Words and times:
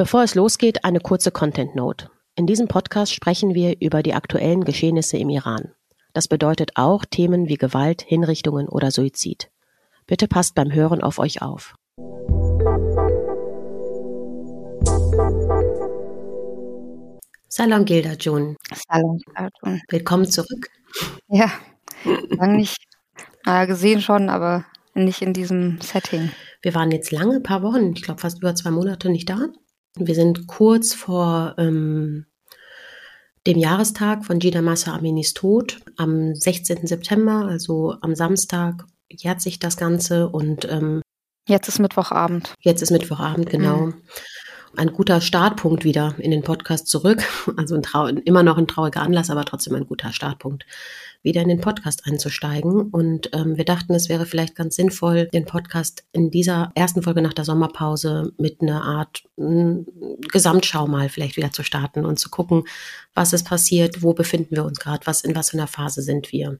Bevor 0.00 0.22
es 0.22 0.36
losgeht, 0.36 0.84
eine 0.84 1.00
kurze 1.00 1.32
Content 1.32 1.74
Note. 1.74 2.08
In 2.36 2.46
diesem 2.46 2.68
Podcast 2.68 3.12
sprechen 3.12 3.56
wir 3.56 3.80
über 3.80 4.04
die 4.04 4.14
aktuellen 4.14 4.62
Geschehnisse 4.62 5.16
im 5.16 5.28
Iran. 5.28 5.72
Das 6.14 6.28
bedeutet 6.28 6.70
auch 6.76 7.04
Themen 7.04 7.48
wie 7.48 7.56
Gewalt, 7.56 8.02
Hinrichtungen 8.02 8.68
oder 8.68 8.92
Suizid. 8.92 9.50
Bitte 10.06 10.28
passt 10.28 10.54
beim 10.54 10.72
Hören 10.72 11.02
auf 11.02 11.18
euch 11.18 11.42
auf. 11.42 11.74
Salon 17.48 17.84
Gilda 17.84 18.12
Jun. 18.12 18.56
Salon 18.88 19.18
Gilda 19.18 19.48
Jun. 19.64 19.82
Willkommen 19.88 20.30
zurück. 20.30 20.68
Ja, 21.26 21.50
lange 22.04 22.58
nicht 22.58 22.76
naja, 23.44 23.64
gesehen 23.64 24.00
schon, 24.00 24.28
aber 24.28 24.64
nicht 24.94 25.22
in 25.22 25.32
diesem 25.32 25.80
Setting. 25.80 26.30
Wir 26.62 26.76
waren 26.76 26.92
jetzt 26.92 27.10
lange, 27.10 27.38
ein 27.38 27.42
paar 27.42 27.64
Wochen, 27.64 27.94
ich 27.96 28.02
glaube 28.02 28.20
fast 28.20 28.38
über 28.38 28.54
zwei 28.54 28.70
Monate 28.70 29.10
nicht 29.10 29.28
da. 29.28 29.48
Wir 30.00 30.14
sind 30.14 30.46
kurz 30.46 30.94
vor 30.94 31.54
ähm, 31.58 32.26
dem 33.46 33.58
Jahrestag 33.58 34.24
von 34.24 34.38
Gina 34.38 34.62
Massa 34.62 34.94
Aminis 34.94 35.34
Tod 35.34 35.80
am 35.96 36.34
16. 36.34 36.86
September, 36.86 37.46
also 37.46 37.94
am 38.00 38.14
Samstag, 38.14 38.84
jährt 39.10 39.40
sich 39.40 39.58
das 39.58 39.76
Ganze 39.76 40.28
und 40.28 40.66
ähm, 40.70 41.02
jetzt 41.46 41.68
ist 41.68 41.78
Mittwochabend. 41.78 42.52
Jetzt 42.60 42.82
ist 42.82 42.90
Mittwochabend, 42.90 43.48
genau. 43.48 43.86
Mhm. 43.86 43.94
Ein 44.76 44.92
guter 44.92 45.20
Startpunkt 45.20 45.84
wieder 45.84 46.14
in 46.18 46.30
den 46.30 46.42
Podcast 46.42 46.86
zurück. 46.88 47.22
Also 47.56 47.74
ein 47.74 48.18
immer 48.18 48.42
noch 48.42 48.58
ein 48.58 48.68
trauriger 48.68 49.02
Anlass, 49.02 49.30
aber 49.30 49.44
trotzdem 49.44 49.74
ein 49.74 49.86
guter 49.86 50.12
Startpunkt 50.12 50.64
wieder 51.22 51.42
in 51.42 51.48
den 51.48 51.60
Podcast 51.60 52.06
einzusteigen. 52.06 52.82
Und 52.82 53.30
ähm, 53.34 53.56
wir 53.56 53.64
dachten, 53.64 53.94
es 53.94 54.08
wäre 54.08 54.26
vielleicht 54.26 54.54
ganz 54.54 54.76
sinnvoll, 54.76 55.26
den 55.26 55.46
Podcast 55.46 56.04
in 56.12 56.30
dieser 56.30 56.70
ersten 56.74 57.02
Folge 57.02 57.22
nach 57.22 57.32
der 57.32 57.44
Sommerpause 57.44 58.32
mit 58.38 58.60
einer 58.60 58.84
Art 58.84 59.24
m, 59.36 59.86
Gesamtschau 60.30 60.86
mal 60.86 61.08
vielleicht 61.08 61.36
wieder 61.36 61.50
zu 61.50 61.62
starten 61.62 62.04
und 62.04 62.18
zu 62.18 62.30
gucken, 62.30 62.64
was 63.14 63.32
ist 63.32 63.46
passiert, 63.46 64.02
wo 64.02 64.12
befinden 64.12 64.54
wir 64.54 64.64
uns 64.64 64.78
gerade, 64.78 65.06
was 65.06 65.22
in 65.22 65.34
was 65.34 65.50
für 65.50 65.56
einer 65.56 65.66
Phase 65.66 66.02
sind 66.02 66.30
wir. 66.30 66.58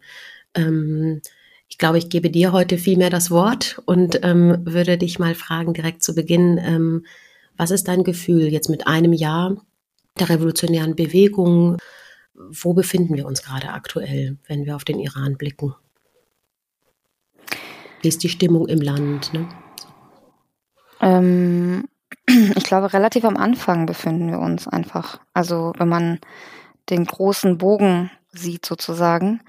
Ähm, 0.55 1.21
ich 1.69 1.77
glaube, 1.79 1.99
ich 1.99 2.09
gebe 2.09 2.31
dir 2.31 2.53
heute 2.53 2.79
viel 2.79 2.97
mehr 2.97 3.11
das 3.11 3.31
Wort 3.31 3.81
und 3.85 4.21
ähm, 4.23 4.63
würde 4.65 4.97
dich 4.97 5.19
mal 5.19 5.35
fragen, 5.35 5.75
direkt 5.75 6.03
zu 6.03 6.15
Beginn, 6.15 6.59
ähm, 6.59 7.05
was 7.59 7.71
ist 7.71 7.89
dein 7.89 8.05
Gefühl 8.05 8.49
jetzt 8.49 8.71
mit 8.71 8.87
einem 8.87 9.13
Jahr 9.13 9.57
der 10.19 10.31
revolutionären 10.31 10.97
Bewegung? 10.97 11.77
wo 12.39 12.73
befinden 12.73 13.17
wir 13.17 13.27
uns 13.27 13.43
gerade 13.43 13.71
aktuell, 13.71 14.39
wenn 14.47 14.65
wir 14.65 14.77
auf 14.77 14.85
den 14.85 14.99
Iran 14.99 15.37
blicken? 15.37 15.75
Wie 18.01 18.09
ist 18.09 18.23
die 18.23 18.29
Stimmung 18.29 18.69
im 18.69 18.81
Land? 18.81 19.33
Ne? 19.33 19.49
Ähm, 21.01 21.89
ich 22.27 22.65
glaube, 22.65 22.93
relativ 22.93 23.25
am 23.25 23.37
Anfang 23.37 23.87
befinden 23.87 24.31
wir 24.31 24.39
uns 24.39 24.69
einfach. 24.69 25.21
Also 25.35 25.73
wenn 25.79 25.89
man 25.89 26.21
den 26.91 27.05
großen 27.05 27.59
Bogen 27.59 28.11
sieht 28.31 28.65
sozusagen. 28.65 29.41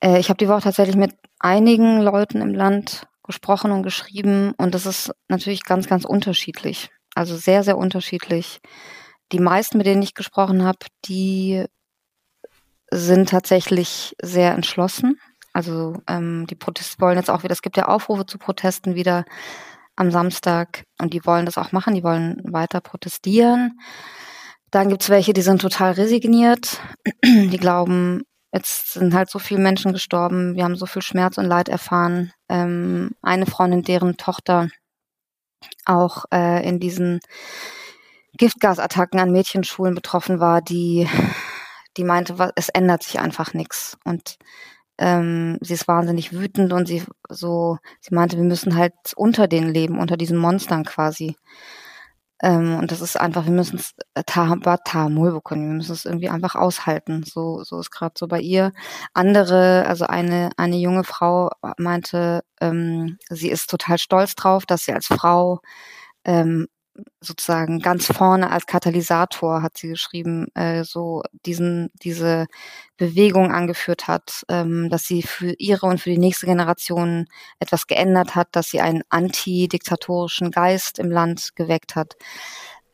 Äh, 0.00 0.20
ich 0.20 0.28
habe 0.28 0.38
die 0.38 0.48
Woche 0.48 0.62
tatsächlich 0.62 0.96
mit 0.96 1.14
einigen 1.40 2.00
Leuten 2.00 2.40
im 2.40 2.54
Land 2.54 3.08
gesprochen 3.22 3.72
und 3.72 3.82
geschrieben 3.82 4.52
und 4.56 4.74
das 4.74 4.86
ist 4.86 5.12
natürlich 5.28 5.64
ganz, 5.64 5.88
ganz 5.88 6.04
unterschiedlich. 6.04 6.90
Also 7.14 7.36
sehr, 7.36 7.62
sehr 7.62 7.76
unterschiedlich 7.76 8.60
die 9.32 9.40
meisten, 9.40 9.78
mit 9.78 9.86
denen 9.86 10.02
ich 10.02 10.14
gesprochen 10.14 10.64
habe, 10.64 10.78
die 11.06 11.64
sind 12.90 13.30
tatsächlich 13.30 14.14
sehr 14.20 14.52
entschlossen. 14.52 15.18
Also 15.54 15.96
ähm, 16.08 16.46
die 16.48 16.54
Proteste 16.54 17.00
wollen 17.00 17.16
jetzt 17.16 17.30
auch 17.30 17.42
wieder, 17.42 17.52
es 17.52 17.62
gibt 17.62 17.76
ja 17.76 17.88
Aufrufe 17.88 18.26
zu 18.26 18.38
Protesten 18.38 18.94
wieder 18.94 19.24
am 19.96 20.10
Samstag 20.10 20.84
und 21.00 21.12
die 21.12 21.24
wollen 21.24 21.46
das 21.46 21.58
auch 21.58 21.72
machen, 21.72 21.94
die 21.94 22.04
wollen 22.04 22.40
weiter 22.44 22.80
protestieren. 22.80 23.78
Dann 24.70 24.88
gibt's 24.88 25.10
welche, 25.10 25.32
die 25.32 25.42
sind 25.42 25.60
total 25.60 25.92
resigniert, 25.92 26.80
die 27.24 27.58
glauben, 27.58 28.22
jetzt 28.52 28.92
sind 28.92 29.14
halt 29.14 29.30
so 29.30 29.38
viele 29.38 29.60
Menschen 29.60 29.92
gestorben, 29.92 30.54
wir 30.54 30.64
haben 30.64 30.76
so 30.76 30.86
viel 30.86 31.02
Schmerz 31.02 31.38
und 31.38 31.46
Leid 31.46 31.68
erfahren. 31.68 32.32
Ähm, 32.48 33.12
eine 33.22 33.46
Freundin, 33.46 33.82
deren 33.82 34.16
Tochter 34.16 34.68
auch 35.84 36.24
äh, 36.32 36.66
in 36.68 36.80
diesen 36.80 37.20
Giftgasattacken 38.34 39.20
an 39.20 39.32
Mädchenschulen 39.32 39.94
betroffen 39.94 40.40
war, 40.40 40.62
die, 40.62 41.08
die 41.96 42.04
meinte, 42.04 42.52
es 42.56 42.68
ändert 42.68 43.02
sich 43.02 43.20
einfach 43.20 43.54
nichts. 43.54 43.98
Und 44.04 44.38
ähm, 44.98 45.58
sie 45.60 45.74
ist 45.74 45.88
wahnsinnig 45.88 46.32
wütend 46.32 46.72
und 46.72 46.86
sie 46.86 47.02
so, 47.28 47.78
sie 48.00 48.14
meinte, 48.14 48.36
wir 48.36 48.44
müssen 48.44 48.76
halt 48.76 48.94
unter 49.16 49.48
denen 49.48 49.72
leben, 49.72 49.98
unter 49.98 50.16
diesen 50.16 50.38
Monstern 50.38 50.84
quasi. 50.84 51.36
Ähm, 52.42 52.76
und 52.78 52.90
das 52.90 53.00
ist 53.00 53.18
einfach, 53.18 53.44
wir 53.44 53.52
müssen 53.52 53.76
es 53.78 53.94
äh, 54.14 54.24
Tahamul 54.24 55.32
bekommen, 55.32 55.68
wir 55.68 55.76
müssen 55.76 55.92
es 55.92 56.04
irgendwie 56.04 56.28
einfach 56.28 56.54
aushalten. 56.56 57.22
So, 57.24 57.62
so 57.64 57.78
ist 57.80 57.90
gerade 57.90 58.14
so 58.18 58.26
bei 58.28 58.40
ihr. 58.40 58.72
Andere, 59.14 59.84
also 59.86 60.06
eine, 60.06 60.50
eine 60.56 60.76
junge 60.76 61.04
Frau 61.04 61.50
meinte, 61.78 62.42
ähm, 62.60 63.18
sie 63.30 63.50
ist 63.50 63.70
total 63.70 63.98
stolz 63.98 64.34
drauf, 64.34 64.66
dass 64.66 64.84
sie 64.84 64.92
als 64.92 65.06
Frau 65.06 65.60
ähm, 66.24 66.68
sozusagen 67.20 67.80
ganz 67.80 68.06
vorne 68.06 68.50
als 68.50 68.66
Katalysator, 68.66 69.62
hat 69.62 69.78
sie 69.78 69.88
geschrieben, 69.88 70.48
äh, 70.54 70.84
so 70.84 71.22
diesen, 71.46 71.90
diese 71.94 72.46
Bewegung 72.96 73.52
angeführt 73.52 74.08
hat, 74.08 74.44
ähm, 74.48 74.88
dass 74.90 75.04
sie 75.04 75.22
für 75.22 75.54
ihre 75.58 75.86
und 75.86 76.00
für 76.00 76.10
die 76.10 76.18
nächste 76.18 76.46
Generation 76.46 77.26
etwas 77.58 77.86
geändert 77.86 78.34
hat, 78.34 78.48
dass 78.52 78.68
sie 78.68 78.80
einen 78.80 79.02
antidiktatorischen 79.08 80.50
Geist 80.50 80.98
im 80.98 81.10
Land 81.10 81.50
geweckt 81.56 81.96
hat. 81.96 82.14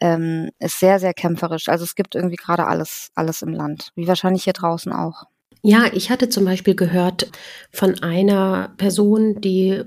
Ähm, 0.01 0.51
ist 0.61 0.79
sehr, 0.81 1.01
sehr 1.01 1.15
kämpferisch. 1.15 1.69
Also 1.69 1.85
es 1.85 1.95
gibt 1.95 2.15
irgendwie 2.15 2.37
gerade 2.37 2.67
alles, 2.67 3.11
alles 3.15 3.43
im 3.43 3.53
Land, 3.53 3.91
wie 3.97 4.07
wahrscheinlich 4.09 4.45
hier 4.45 4.53
draußen 4.53 4.93
auch. 4.93 5.25
Ja, 5.63 5.87
ich 5.93 6.11
hatte 6.11 6.29
zum 6.29 6.45
Beispiel 6.45 6.75
gehört 6.75 7.31
von 7.73 8.01
einer 8.03 8.75
Person, 8.77 9.41
die 9.41 9.71
äh, 9.71 9.85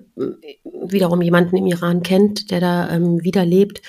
wiederum 0.64 1.22
jemanden 1.22 1.58
im 1.58 1.66
Iran 1.68 2.04
kennt, 2.04 2.52
der 2.52 2.60
da 2.60 2.90
ähm, 2.90 3.24
wieder 3.24 3.46
lebt, 3.46 3.82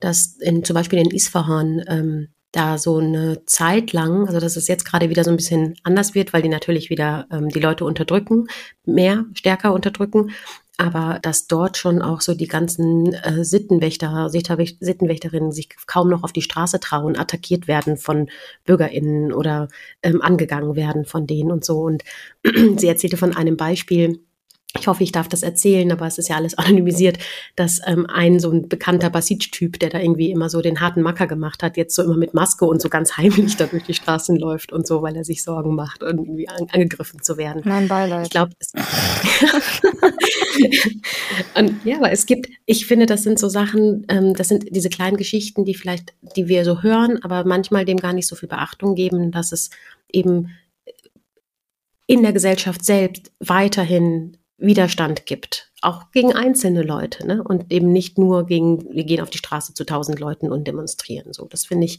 dass 0.00 0.36
in, 0.40 0.64
zum 0.64 0.74
Beispiel 0.74 0.98
in 0.98 1.10
Isfahan 1.10 1.82
ähm, 1.88 2.28
da 2.52 2.76
so 2.76 2.98
eine 2.98 3.44
Zeit 3.46 3.92
lang, 3.94 4.26
also 4.26 4.38
dass 4.38 4.56
es 4.56 4.68
jetzt 4.68 4.84
gerade 4.84 5.08
wieder 5.08 5.24
so 5.24 5.30
ein 5.30 5.36
bisschen 5.36 5.74
anders 5.84 6.14
wird, 6.14 6.34
weil 6.34 6.42
die 6.42 6.50
natürlich 6.50 6.90
wieder 6.90 7.26
ähm, 7.32 7.48
die 7.48 7.60
Leute 7.60 7.86
unterdrücken, 7.86 8.46
mehr, 8.84 9.24
stärker 9.32 9.72
unterdrücken, 9.72 10.32
aber 10.78 11.18
dass 11.20 11.46
dort 11.46 11.76
schon 11.76 12.00
auch 12.00 12.20
so 12.20 12.34
die 12.34 12.48
ganzen 12.48 13.12
äh, 13.12 13.44
Sittenwächter, 13.44 14.30
Sittenwächterinnen 14.30 15.52
sich 15.52 15.68
kaum 15.86 16.08
noch 16.08 16.24
auf 16.24 16.32
die 16.32 16.42
Straße 16.42 16.80
trauen, 16.80 17.16
attackiert 17.16 17.68
werden 17.68 17.96
von 17.96 18.28
BürgerInnen 18.64 19.32
oder 19.32 19.68
ähm, 20.02 20.22
angegangen 20.22 20.74
werden 20.74 21.04
von 21.04 21.26
denen 21.26 21.52
und 21.52 21.64
so. 21.64 21.80
Und 21.80 22.04
sie 22.76 22.88
erzählte 22.88 23.16
von 23.16 23.36
einem 23.36 23.56
Beispiel, 23.56 24.20
ich 24.78 24.86
hoffe, 24.86 25.04
ich 25.04 25.12
darf 25.12 25.28
das 25.28 25.42
erzählen, 25.42 25.92
aber 25.92 26.06
es 26.06 26.16
ist 26.16 26.28
ja 26.28 26.36
alles 26.36 26.54
anonymisiert, 26.58 27.18
dass 27.56 27.80
ähm, 27.86 28.06
ein 28.06 28.40
so 28.40 28.50
ein 28.50 28.68
bekannter 28.68 29.10
Basij-Typ, 29.10 29.78
der 29.78 29.90
da 29.90 30.00
irgendwie 30.00 30.30
immer 30.30 30.48
so 30.48 30.62
den 30.62 30.80
harten 30.80 31.02
Macker 31.02 31.26
gemacht 31.26 31.62
hat, 31.62 31.76
jetzt 31.76 31.94
so 31.94 32.02
immer 32.02 32.16
mit 32.16 32.32
Maske 32.34 32.64
und 32.64 32.80
so 32.80 32.88
ganz 32.88 33.16
heimlich 33.18 33.56
da 33.56 33.66
durch 33.66 33.84
die 33.84 33.94
Straßen 33.94 34.36
läuft 34.36 34.72
und 34.72 34.86
so, 34.86 35.02
weil 35.02 35.16
er 35.16 35.24
sich 35.24 35.42
Sorgen 35.42 35.74
macht, 35.74 36.02
irgendwie 36.02 36.48
an, 36.48 36.68
angegriffen 36.72 37.22
zu 37.22 37.36
werden. 37.36 37.62
Mein 37.64 37.88
Beileid. 37.88 38.26
Ich 38.26 38.30
glaube, 38.30 38.52
und 41.54 41.84
ja, 41.84 41.96
aber 41.96 42.12
es 42.12 42.26
gibt, 42.26 42.48
ich 42.66 42.86
finde, 42.86 43.06
das 43.06 43.22
sind 43.22 43.38
so 43.38 43.48
Sachen, 43.48 44.06
ähm, 44.08 44.34
das 44.34 44.48
sind 44.48 44.74
diese 44.74 44.88
kleinen 44.88 45.16
Geschichten, 45.16 45.64
die 45.64 45.74
vielleicht, 45.74 46.14
die 46.36 46.48
wir 46.48 46.64
so 46.64 46.82
hören, 46.82 47.22
aber 47.22 47.44
manchmal 47.44 47.84
dem 47.84 47.98
gar 47.98 48.12
nicht 48.12 48.28
so 48.28 48.36
viel 48.36 48.48
Beachtung 48.48 48.94
geben, 48.94 49.32
dass 49.32 49.52
es 49.52 49.70
eben 50.10 50.50
in 52.06 52.22
der 52.22 52.32
Gesellschaft 52.32 52.84
selbst 52.84 53.32
weiterhin 53.38 54.36
Widerstand 54.62 55.26
gibt, 55.26 55.70
auch 55.82 56.10
gegen 56.12 56.32
einzelne 56.32 56.82
Leute, 56.82 57.26
ne? 57.26 57.42
Und 57.42 57.72
eben 57.72 57.92
nicht 57.92 58.16
nur 58.16 58.46
gegen, 58.46 58.84
wir 58.94 59.04
gehen 59.04 59.20
auf 59.20 59.30
die 59.30 59.38
Straße 59.38 59.74
zu 59.74 59.84
tausend 59.84 60.20
Leuten 60.20 60.50
und 60.50 60.66
demonstrieren. 60.66 61.32
So, 61.32 61.46
das 61.46 61.66
finde 61.66 61.86
ich, 61.86 61.98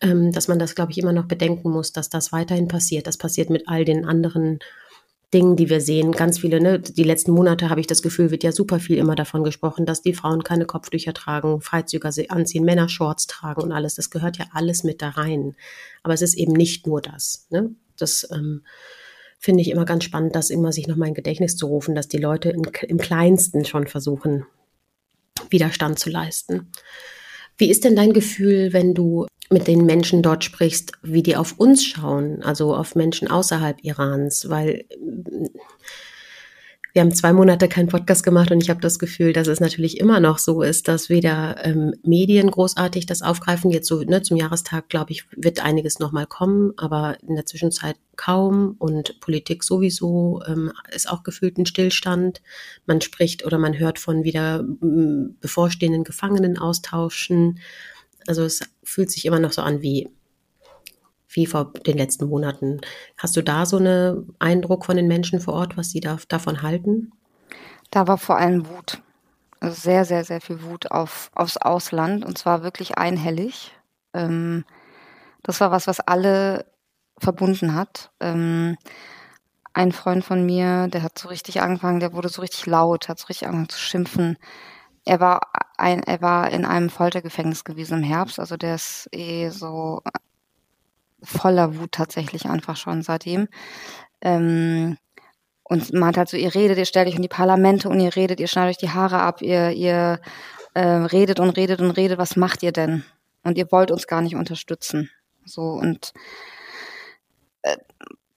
ähm, 0.00 0.32
dass 0.32 0.48
man 0.48 0.58
das, 0.58 0.74
glaube 0.74 0.92
ich, 0.92 0.98
immer 0.98 1.12
noch 1.12 1.26
bedenken 1.26 1.70
muss, 1.70 1.92
dass 1.92 2.10
das 2.10 2.32
weiterhin 2.32 2.68
passiert. 2.68 3.06
Das 3.06 3.16
passiert 3.16 3.48
mit 3.48 3.68
all 3.68 3.84
den 3.84 4.04
anderen 4.04 4.58
Dingen, 5.32 5.56
die 5.56 5.70
wir 5.70 5.80
sehen. 5.80 6.12
Ganz 6.12 6.38
viele, 6.38 6.60
ne? 6.60 6.80
Die 6.80 7.04
letzten 7.04 7.32
Monate 7.32 7.70
habe 7.70 7.80
ich 7.80 7.86
das 7.86 8.02
Gefühl, 8.02 8.30
wird 8.30 8.42
ja 8.42 8.52
super 8.52 8.80
viel 8.80 8.98
immer 8.98 9.14
davon 9.14 9.44
gesprochen, 9.44 9.86
dass 9.86 10.02
die 10.02 10.14
Frauen 10.14 10.42
keine 10.42 10.66
Kopftücher 10.66 11.14
tragen, 11.14 11.60
Freizüger 11.60 12.10
anziehen, 12.28 12.64
Männer 12.64 12.88
Shorts 12.88 13.28
tragen 13.28 13.62
und 13.62 13.72
alles. 13.72 13.94
Das 13.94 14.10
gehört 14.10 14.38
ja 14.38 14.46
alles 14.52 14.82
mit 14.82 15.00
da 15.00 15.10
rein. 15.10 15.54
Aber 16.02 16.14
es 16.14 16.22
ist 16.22 16.34
eben 16.34 16.52
nicht 16.52 16.86
nur 16.86 17.00
das, 17.00 17.46
ne? 17.50 17.70
Das, 17.96 18.28
ähm, 18.32 18.62
finde 19.44 19.60
ich 19.60 19.70
immer 19.70 19.84
ganz 19.84 20.04
spannend, 20.04 20.34
das 20.34 20.48
immer 20.48 20.72
sich 20.72 20.88
nochmal 20.88 21.08
in 21.08 21.14
Gedächtnis 21.14 21.54
zu 21.54 21.66
rufen, 21.66 21.94
dass 21.94 22.08
die 22.08 22.16
Leute 22.16 22.48
in, 22.48 22.62
im 22.88 22.96
Kleinsten 22.96 23.66
schon 23.66 23.86
versuchen, 23.86 24.46
Widerstand 25.50 25.98
zu 25.98 26.08
leisten. 26.08 26.72
Wie 27.58 27.68
ist 27.68 27.84
denn 27.84 27.94
dein 27.94 28.14
Gefühl, 28.14 28.72
wenn 28.72 28.94
du 28.94 29.26
mit 29.50 29.66
den 29.66 29.84
Menschen 29.84 30.22
dort 30.22 30.44
sprichst, 30.44 30.92
wie 31.02 31.22
die 31.22 31.36
auf 31.36 31.58
uns 31.58 31.84
schauen, 31.84 32.42
also 32.42 32.74
auf 32.74 32.94
Menschen 32.94 33.28
außerhalb 33.28 33.84
Irans? 33.84 34.48
Weil 34.48 34.86
wir 36.94 37.02
haben 37.02 37.12
zwei 37.12 37.32
Monate 37.32 37.68
keinen 37.68 37.88
Podcast 37.88 38.22
gemacht 38.22 38.52
und 38.52 38.62
ich 38.62 38.70
habe 38.70 38.80
das 38.80 39.00
Gefühl, 39.00 39.32
dass 39.32 39.48
es 39.48 39.58
natürlich 39.58 39.98
immer 39.98 40.20
noch 40.20 40.38
so 40.38 40.62
ist, 40.62 40.86
dass 40.86 41.08
weder 41.08 41.56
ähm, 41.64 41.92
Medien 42.04 42.48
großartig 42.48 43.04
das 43.04 43.20
aufgreifen. 43.20 43.72
Jetzt 43.72 43.88
so 43.88 44.00
ne, 44.02 44.22
zum 44.22 44.36
Jahrestag, 44.36 44.88
glaube 44.88 45.10
ich, 45.10 45.26
wird 45.32 45.58
einiges 45.58 45.98
nochmal 45.98 46.26
kommen, 46.26 46.72
aber 46.76 47.16
in 47.26 47.34
der 47.34 47.46
Zwischenzeit 47.46 47.96
kaum 48.14 48.76
und 48.78 49.18
Politik 49.18 49.64
sowieso 49.64 50.40
ähm, 50.46 50.70
ist 50.94 51.10
auch 51.10 51.24
gefühlt 51.24 51.58
ein 51.58 51.66
Stillstand. 51.66 52.40
Man 52.86 53.00
spricht 53.00 53.44
oder 53.44 53.58
man 53.58 53.76
hört 53.76 53.98
von 53.98 54.22
wieder 54.22 54.60
m, 54.60 55.36
bevorstehenden 55.40 56.04
Gefangenen 56.04 56.58
austauschen. 56.58 57.58
Also 58.28 58.44
es 58.44 58.60
fühlt 58.84 59.10
sich 59.10 59.26
immer 59.26 59.40
noch 59.40 59.52
so 59.52 59.62
an 59.62 59.82
wie 59.82 60.10
wie 61.34 61.46
vor 61.46 61.72
den 61.86 61.98
letzten 61.98 62.28
Monaten. 62.28 62.80
Hast 63.18 63.36
du 63.36 63.42
da 63.42 63.66
so 63.66 63.76
einen 63.76 64.34
Eindruck 64.38 64.86
von 64.86 64.96
den 64.96 65.08
Menschen 65.08 65.40
vor 65.40 65.54
Ort, 65.54 65.76
was 65.76 65.90
sie 65.90 66.00
da, 66.00 66.18
davon 66.28 66.62
halten? 66.62 67.12
Da 67.90 68.08
war 68.08 68.18
vor 68.18 68.38
allem 68.38 68.68
Wut. 68.68 69.02
Also 69.60 69.80
sehr, 69.80 70.04
sehr, 70.04 70.24
sehr 70.24 70.40
viel 70.40 70.62
Wut 70.62 70.90
auf, 70.90 71.30
aufs 71.34 71.56
Ausland 71.56 72.24
und 72.24 72.38
zwar 72.38 72.62
wirklich 72.62 72.98
einhellig. 72.98 73.72
Ähm, 74.12 74.64
das 75.42 75.60
war 75.60 75.70
was, 75.70 75.86
was 75.86 76.00
alle 76.00 76.66
verbunden 77.18 77.74
hat. 77.74 78.10
Ähm, 78.20 78.76
ein 79.72 79.92
Freund 79.92 80.24
von 80.24 80.44
mir, 80.46 80.88
der 80.88 81.02
hat 81.02 81.18
so 81.18 81.28
richtig 81.28 81.60
angefangen, 81.60 82.00
der 82.00 82.12
wurde 82.12 82.28
so 82.28 82.42
richtig 82.42 82.66
laut, 82.66 83.08
hat 83.08 83.18
so 83.18 83.26
richtig 83.26 83.48
angefangen 83.48 83.68
zu 83.68 83.78
schimpfen. 83.78 84.38
Er 85.04 85.20
war 85.20 85.40
ein, 85.76 86.02
er 86.02 86.22
war 86.22 86.50
in 86.50 86.64
einem 86.64 86.90
Foltergefängnis 86.90 87.64
gewesen 87.64 87.98
im 87.98 88.04
Herbst, 88.04 88.38
also 88.38 88.56
der 88.56 88.76
ist 88.76 89.08
eh 89.12 89.48
so 89.50 90.02
voller 91.24 91.76
Wut 91.76 91.92
tatsächlich 91.92 92.46
einfach 92.46 92.76
schon 92.76 93.02
seitdem. 93.02 93.48
Ähm, 94.20 94.96
und 95.64 95.92
meint 95.94 96.18
halt 96.18 96.28
so, 96.28 96.36
ihr 96.36 96.54
redet, 96.54 96.78
ihr 96.78 96.84
stellt 96.84 97.08
euch 97.08 97.16
in 97.16 97.22
die 97.22 97.28
Parlamente 97.28 97.88
und 97.88 97.98
ihr 97.98 98.14
redet, 98.14 98.38
ihr 98.38 98.48
schneidet 98.48 98.76
euch 98.76 98.78
die 98.78 98.90
Haare 98.90 99.20
ab, 99.20 99.40
ihr, 99.40 99.70
ihr 99.70 100.20
äh, 100.74 100.80
redet 100.80 101.40
und 101.40 101.50
redet 101.50 101.80
und 101.80 101.90
redet, 101.92 102.18
was 102.18 102.36
macht 102.36 102.62
ihr 102.62 102.72
denn? 102.72 103.04
Und 103.42 103.56
ihr 103.58 103.70
wollt 103.72 103.90
uns 103.90 104.06
gar 104.06 104.20
nicht 104.20 104.36
unterstützen. 104.36 105.10
So 105.44 105.62
und 105.62 106.12
äh, 107.62 107.76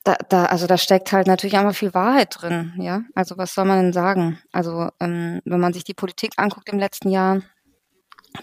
da, 0.04 0.16
da, 0.30 0.46
also 0.46 0.68
da 0.68 0.78
steckt 0.78 1.12
halt 1.12 1.28
natürlich 1.28 1.58
einmal 1.58 1.74
viel 1.74 1.94
Wahrheit 1.94 2.38
drin, 2.40 2.74
ja. 2.78 3.02
Also 3.14 3.38
was 3.38 3.54
soll 3.54 3.66
man 3.66 3.82
denn 3.82 3.94
sagen? 3.94 4.40
Also 4.54 4.90
ähm, 5.02 5.42
wenn 5.44 5.60
man 5.60 5.74
sich 5.74 5.84
die 5.84 5.94
Politik 5.94 6.34
anguckt 6.38 6.70
im 6.70 6.80
letzten 6.80 7.10
Jahr, 7.10 7.42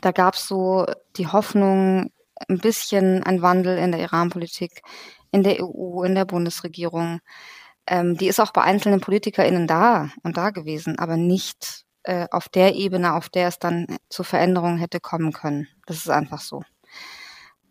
da 0.02 0.12
gab 0.12 0.35
es 0.35 0.46
so 0.46 0.85
die 1.17 1.26
Hoffnung, 1.26 2.11
ein 2.49 2.58
bisschen 2.58 3.23
ein 3.23 3.43
Wandel 3.43 3.79
in 3.79 3.93
der 3.93 4.00
Iran-Politik, 4.00 4.82
in 5.31 5.43
der 5.43 5.62
EU, 5.62 6.02
in 6.02 6.14
der 6.14 6.25
Bundesregierung. 6.25 7.20
Ähm, 7.87 8.17
die 8.17 8.29
ist 8.29 8.41
auch 8.41 8.52
bei 8.52 8.62
einzelnen 8.62 9.00
PolitikerInnen 9.00 9.67
da 9.67 10.11
und 10.23 10.37
da 10.37 10.50
gewesen, 10.50 10.99
aber 10.99 11.17
nicht 11.17 11.85
äh, 12.05 12.29
auf 12.31 12.49
der 12.49 12.75
Ebene, 12.75 13.14
auf 13.14 13.29
der 13.29 13.49
es 13.49 13.58
dann 13.58 13.87
zu 14.08 14.23
Veränderungen 14.23 14.79
hätte 14.79 15.00
kommen 15.00 15.32
können. 15.32 15.69
Das 15.87 15.99
ist 15.99 16.11
einfach 16.11 16.41
so. 16.41 16.62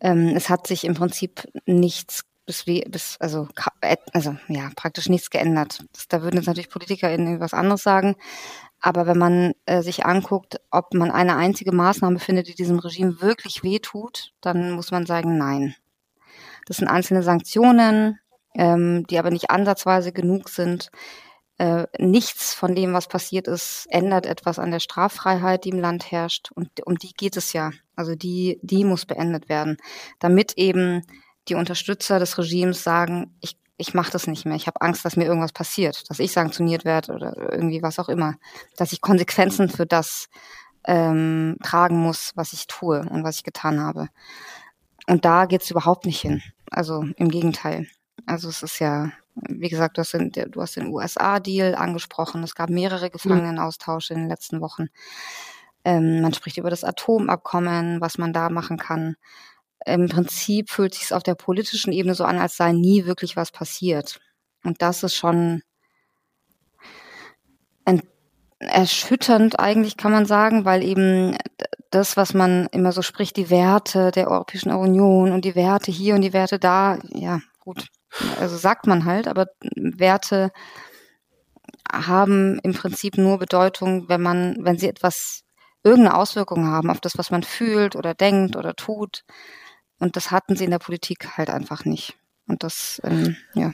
Ähm, 0.02 0.36
es 0.36 0.50
hat 0.50 0.68
sich 0.68 0.84
im 0.84 0.96
Prinzip 0.96 1.48
nichts 1.66 2.24
bis 2.46 2.68
wie 2.68 2.82
bis 2.82 3.16
also 3.20 3.48
also 4.12 4.36
ja 4.50 4.70
praktisch 4.76 5.08
nichts 5.08 5.30
geändert. 5.30 5.86
Das, 5.94 6.08
da 6.08 6.22
würden 6.22 6.36
jetzt 6.36 6.48
natürlich 6.48 6.70
PolitikerInnen 6.70 7.40
was 7.40 7.54
anderes 7.54 7.84
sagen, 7.84 8.16
aber 8.84 9.08
wenn 9.08 9.18
man 9.18 9.54
äh, 9.66 9.82
sich 9.82 10.06
anguckt, 10.06 10.60
ob 10.70 10.94
man 10.94 11.10
eine 11.10 11.38
einzige 11.38 11.72
Maßnahme 11.72 12.20
findet, 12.20 12.50
die 12.50 12.54
diesem 12.54 12.80
Regime 12.80 13.22
wirklich 13.22 13.64
wehtut, 13.64 14.34
dann 14.42 14.74
muss 14.74 14.92
man 14.92 15.06
sagen, 15.06 15.38
nein. 15.38 15.74
Das 16.66 16.78
sind 16.78 16.90
einzelne 16.90 17.24
Sanktionen, 17.24 18.20
ähm, 18.56 19.08
die 19.08 19.18
aber 19.18 19.32
nicht 19.32 19.50
ansatzweise 19.50 20.12
genug 20.12 20.50
sind. 20.50 20.92
Äh, 21.60 21.88
nichts 21.98 22.54
von 22.54 22.76
dem, 22.76 22.92
was 22.92 23.08
passiert 23.08 23.48
ist, 23.48 23.86
ändert 23.90 24.26
etwas 24.26 24.60
an 24.60 24.72
der 24.72 24.82
Straffreiheit, 24.82 25.64
die 25.64 25.70
im 25.70 25.80
Land 25.80 26.12
herrscht. 26.12 26.52
Und 26.54 26.86
um 26.86 26.98
die 26.98 27.14
geht 27.14 27.38
es 27.38 27.54
ja. 27.54 27.72
Also 27.96 28.16
die, 28.16 28.60
die 28.64 28.84
muss 28.84 29.06
beendet 29.06 29.48
werden, 29.48 29.78
damit 30.20 30.58
eben 30.58 31.04
die 31.48 31.56
Unterstützer 31.56 32.20
des 32.20 32.38
Regimes 32.38 32.84
sagen, 32.84 33.38
ich 33.40 33.56
ich 33.78 33.94
mache 33.94 34.12
das 34.12 34.28
nicht 34.28 34.46
mehr. 34.46 34.56
Ich 34.56 34.68
habe 34.68 34.82
Angst, 34.82 35.04
dass 35.04 35.16
mir 35.16 35.26
irgendwas 35.26 35.52
passiert, 35.52 36.10
dass 36.10 36.20
ich 36.20 36.32
sanktioniert 36.32 36.86
werde 36.86 37.14
oder 37.14 37.52
irgendwie 37.52 37.82
was 37.82 38.00
auch 38.00 38.10
immer, 38.10 38.36
dass 38.78 38.94
ich 38.94 39.02
Konsequenzen 39.02 39.70
für 39.70 39.86
das 39.86 40.30
ähm, 40.86 41.58
tragen 41.64 41.98
muss, 41.98 42.34
was 42.36 42.54
ich 42.54 42.68
tue 42.68 43.00
und 43.10 43.24
was 43.24 43.38
ich 43.38 43.44
getan 43.44 43.80
habe. 43.80 44.10
Und 45.08 45.26
da 45.26 45.46
geht 45.46 45.64
es 45.64 45.72
überhaupt 45.72 46.06
nicht 46.06 46.22
hin. 46.22 46.42
Also 46.70 47.06
im 47.18 47.30
Gegenteil. 47.30 47.88
Also 48.26 48.48
es 48.48 48.64
ist 48.64 48.80
ja, 48.80 49.12
wie 49.36 49.70
gesagt, 49.70 49.98
du 49.98 50.02
hast 50.02 50.14
den, 50.14 50.32
du 50.32 50.62
hast 50.62 50.76
den 50.76 50.88
USA-Deal 50.88 51.76
angesprochen. 51.76 52.44
Es 52.44 52.56
gab 52.56 52.70
mehrere 52.70 53.10
Gefangenenaustausche 53.10 54.14
in 54.14 54.22
den 54.22 54.30
letzten 54.30 54.62
Wochen. 54.62 54.88
Ähm, 55.84 56.22
man 56.22 56.34
spricht 56.34 56.58
über 56.58 56.70
das 56.70 56.84
Atomabkommen, 56.84 58.00
was 58.00 58.18
man 58.18 58.32
da 58.32 58.50
machen 58.50 58.78
kann 58.78 59.18
im 59.86 60.10
Prinzip 60.10 60.70
fühlt 60.70 60.96
sich 60.96 61.14
auf 61.14 61.24
der 61.24 61.36
politischen 61.36 61.92
Ebene 61.92 62.16
so 62.16 62.24
an, 62.24 62.40
als 62.40 62.58
sei 62.58 62.72
nie 62.72 63.06
wirklich 63.06 63.36
was 63.36 63.52
passiert. 63.52 64.20
Und 64.64 64.82
das 64.82 65.04
ist 65.04 65.16
schon 65.16 65.62
erschütternd 68.70 69.60
eigentlich, 69.60 69.98
kann 69.98 70.12
man 70.12 70.26
sagen, 70.26 70.66
weil 70.66 70.84
eben 70.84 71.38
das, 71.92 72.18
was 72.18 72.34
man 72.34 72.68
immer 72.72 72.92
so 72.92 73.02
spricht, 73.02 73.38
die 73.38 73.50
Werte 73.50 74.12
der 74.12 74.30
Europäischen 74.30 74.72
Union 74.72 75.32
und 75.32 75.46
die 75.46 75.56
Werte 75.56 75.92
hier 75.92 76.16
und 76.16 76.22
die 76.22 76.34
Werte 76.34 76.60
da, 76.60 77.00
ja, 77.10 77.40
gut, 77.60 77.88
also 78.40 78.58
sagt 78.58 78.88
man 78.88 79.06
halt, 79.06 79.28
aber 79.28 79.48
Werte 79.76 80.52
haben 81.92 82.60
im 82.64 82.74
Prinzip 82.74 83.18
nur 83.18 83.38
Bedeutung, 83.38 84.10
wenn 84.10 84.22
man, 84.22 84.58
wenn 84.60 84.78
sie 84.78 84.88
etwas, 84.88 85.44
irgendeine 85.84 86.16
Auswirkung 86.16 86.68
haben 86.68 86.90
auf 86.90 87.02
das, 87.02 87.18
was 87.18 87.30
man 87.30 87.44
fühlt 87.44 87.96
oder 87.96 88.14
denkt 88.14 88.56
oder 88.56 88.74
tut. 88.74 89.24
Und 90.04 90.18
das 90.18 90.32
hatten 90.32 90.58
sie 90.58 90.66
in 90.66 90.72
der 90.72 90.80
Politik 90.80 91.38
halt 91.38 91.50
einfach 91.50 91.86
nicht. 91.86 92.18
Und 92.46 92.64
das, 92.64 93.02
ähm, 93.06 93.38
ja. 93.54 93.72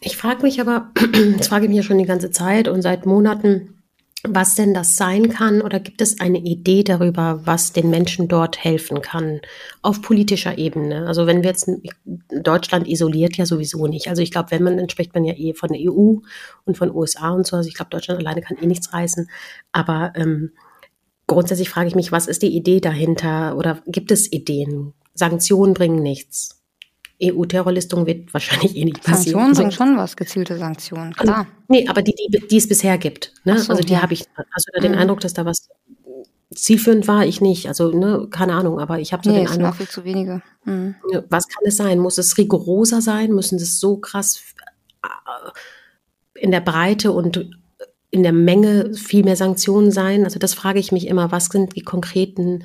Ich 0.00 0.18
frage 0.18 0.42
mich 0.42 0.60
aber, 0.60 0.90
das 1.38 1.48
frage 1.48 1.64
ich 1.64 1.70
mich 1.70 1.78
ja 1.78 1.82
schon 1.82 1.96
die 1.96 2.04
ganze 2.04 2.30
Zeit 2.30 2.68
und 2.68 2.82
seit 2.82 3.06
Monaten, 3.06 3.82
was 4.24 4.56
denn 4.56 4.74
das 4.74 4.96
sein 4.96 5.30
kann 5.30 5.62
oder 5.62 5.80
gibt 5.80 6.02
es 6.02 6.20
eine 6.20 6.40
Idee 6.40 6.82
darüber, 6.82 7.40
was 7.46 7.72
den 7.72 7.88
Menschen 7.88 8.28
dort 8.28 8.62
helfen 8.62 9.00
kann 9.00 9.40
auf 9.80 10.02
politischer 10.02 10.58
Ebene? 10.58 11.06
Also 11.06 11.26
wenn 11.26 11.42
wir 11.42 11.48
jetzt 11.48 11.70
Deutschland 12.30 12.86
isoliert 12.86 13.38
ja 13.38 13.46
sowieso 13.46 13.86
nicht. 13.86 14.08
Also 14.08 14.20
ich 14.20 14.32
glaube, 14.32 14.50
wenn 14.50 14.62
man, 14.62 14.76
dann 14.76 14.90
spricht 14.90 15.14
man 15.14 15.24
ja 15.24 15.32
eh 15.32 15.54
von 15.54 15.70
der 15.70 15.80
EU 15.80 16.16
und 16.66 16.76
von 16.76 16.94
USA 16.94 17.30
und 17.30 17.46
so. 17.46 17.56
Also 17.56 17.68
ich 17.70 17.74
glaube, 17.74 17.88
Deutschland 17.88 18.20
alleine 18.20 18.42
kann 18.42 18.58
eh 18.58 18.66
nichts 18.66 18.92
reißen. 18.92 19.30
Aber 19.72 20.12
ähm, 20.14 20.52
grundsätzlich 21.28 21.70
frage 21.70 21.86
ich 21.86 21.94
mich, 21.94 22.10
was 22.10 22.26
ist 22.26 22.42
die 22.42 22.56
Idee 22.56 22.80
dahinter 22.80 23.56
oder 23.56 23.80
gibt 23.86 24.10
es 24.10 24.32
Ideen? 24.32 24.94
Sanktionen 25.14 25.74
bringen 25.74 26.02
nichts. 26.02 26.60
EU-Terrorlistung 27.22 28.06
wird 28.06 28.32
wahrscheinlich 28.34 28.76
eh 28.76 28.84
nicht 28.84 29.04
passieren. 29.04 29.54
Sanktionen 29.54 29.54
bringen 29.54 29.72
schon 29.72 29.96
was, 29.96 30.16
gezielte 30.16 30.58
Sanktionen, 30.58 31.14
also, 31.16 31.22
klar. 31.22 31.38
Also, 31.38 31.50
nee, 31.68 31.86
aber 31.88 32.02
die, 32.02 32.14
die, 32.14 32.48
die 32.48 32.56
es 32.56 32.68
bisher 32.68 32.98
gibt. 32.98 33.32
Ne? 33.44 33.58
So, 33.58 33.70
also 33.72 33.84
die 33.84 33.92
ja. 33.92 34.02
habe 34.02 34.14
ich, 34.14 34.24
hast 34.52 34.66
du 34.66 34.72
da 34.74 34.80
den 34.80 34.92
mhm. 34.92 34.98
Eindruck, 34.98 35.20
dass 35.20 35.34
da 35.34 35.44
was 35.44 35.68
zielführend 36.54 37.06
war? 37.06 37.26
Ich 37.26 37.40
nicht. 37.40 37.68
Also, 37.68 37.90
ne, 37.90 38.26
keine 38.30 38.54
Ahnung, 38.54 38.80
aber 38.80 38.98
ich 38.98 39.12
habe 39.12 39.22
so 39.22 39.30
nee, 39.30 39.44
den 39.44 39.48
Eindruck. 39.48 39.76
viel 39.76 39.88
zu 39.88 40.04
wenige. 40.04 40.42
Mhm. 40.64 40.94
Was 41.28 41.46
kann 41.48 41.64
es 41.66 41.76
sein? 41.76 41.98
Muss 41.98 42.18
es 42.18 42.38
rigoroser 42.38 43.02
sein? 43.02 43.32
Müssen 43.32 43.56
es 43.56 43.78
so 43.78 43.98
krass 43.98 44.40
äh, 45.02 46.40
in 46.40 46.50
der 46.50 46.60
Breite 46.60 47.12
und 47.12 47.50
in 48.10 48.22
der 48.22 48.32
Menge 48.32 48.94
viel 48.94 49.24
mehr 49.24 49.36
Sanktionen 49.36 49.90
sein? 49.90 50.24
Also 50.24 50.38
das 50.38 50.54
frage 50.54 50.78
ich 50.78 50.92
mich 50.92 51.06
immer, 51.06 51.30
was 51.30 51.46
sind 51.46 51.76
die 51.76 51.82
konkreten 51.82 52.64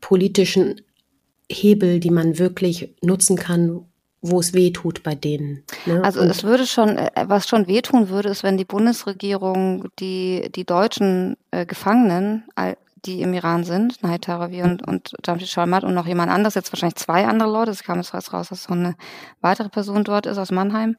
politischen 0.00 0.82
Hebel, 1.50 2.00
die 2.00 2.10
man 2.10 2.38
wirklich 2.38 2.94
nutzen 3.02 3.36
kann, 3.36 3.86
wo 4.20 4.40
es 4.40 4.54
weh 4.54 4.70
tut 4.70 5.02
bei 5.02 5.14
denen. 5.14 5.64
Ne? 5.84 6.02
Also 6.02 6.20
Und 6.20 6.28
es 6.30 6.44
würde 6.44 6.66
schon, 6.66 6.96
äh, 6.96 7.10
was 7.26 7.46
schon 7.46 7.66
wehtun 7.66 8.08
würde, 8.08 8.30
ist, 8.30 8.42
wenn 8.42 8.56
die 8.56 8.64
Bundesregierung 8.64 9.88
die, 9.98 10.50
die 10.54 10.64
deutschen 10.64 11.36
äh, 11.50 11.66
Gefangenen, 11.66 12.44
die 13.04 13.20
im 13.20 13.34
Iran 13.34 13.64
sind, 13.64 14.02
Nahid 14.02 14.22
Tarawi 14.22 14.62
und, 14.62 14.86
und 14.86 15.12
Jamshid 15.24 15.48
Shalmat 15.48 15.84
und 15.84 15.92
noch 15.92 16.06
jemand 16.06 16.32
anderes, 16.32 16.54
jetzt 16.54 16.72
wahrscheinlich 16.72 16.96
zwei 16.96 17.26
andere 17.26 17.50
Leute, 17.50 17.70
es 17.70 17.82
kam 17.82 17.98
jetzt 17.98 18.14
raus, 18.14 18.48
dass 18.48 18.68
noch 18.68 18.76
eine 18.76 18.94
weitere 19.42 19.68
Person 19.68 20.04
dort 20.04 20.24
ist 20.24 20.38
aus 20.38 20.50
Mannheim, 20.50 20.96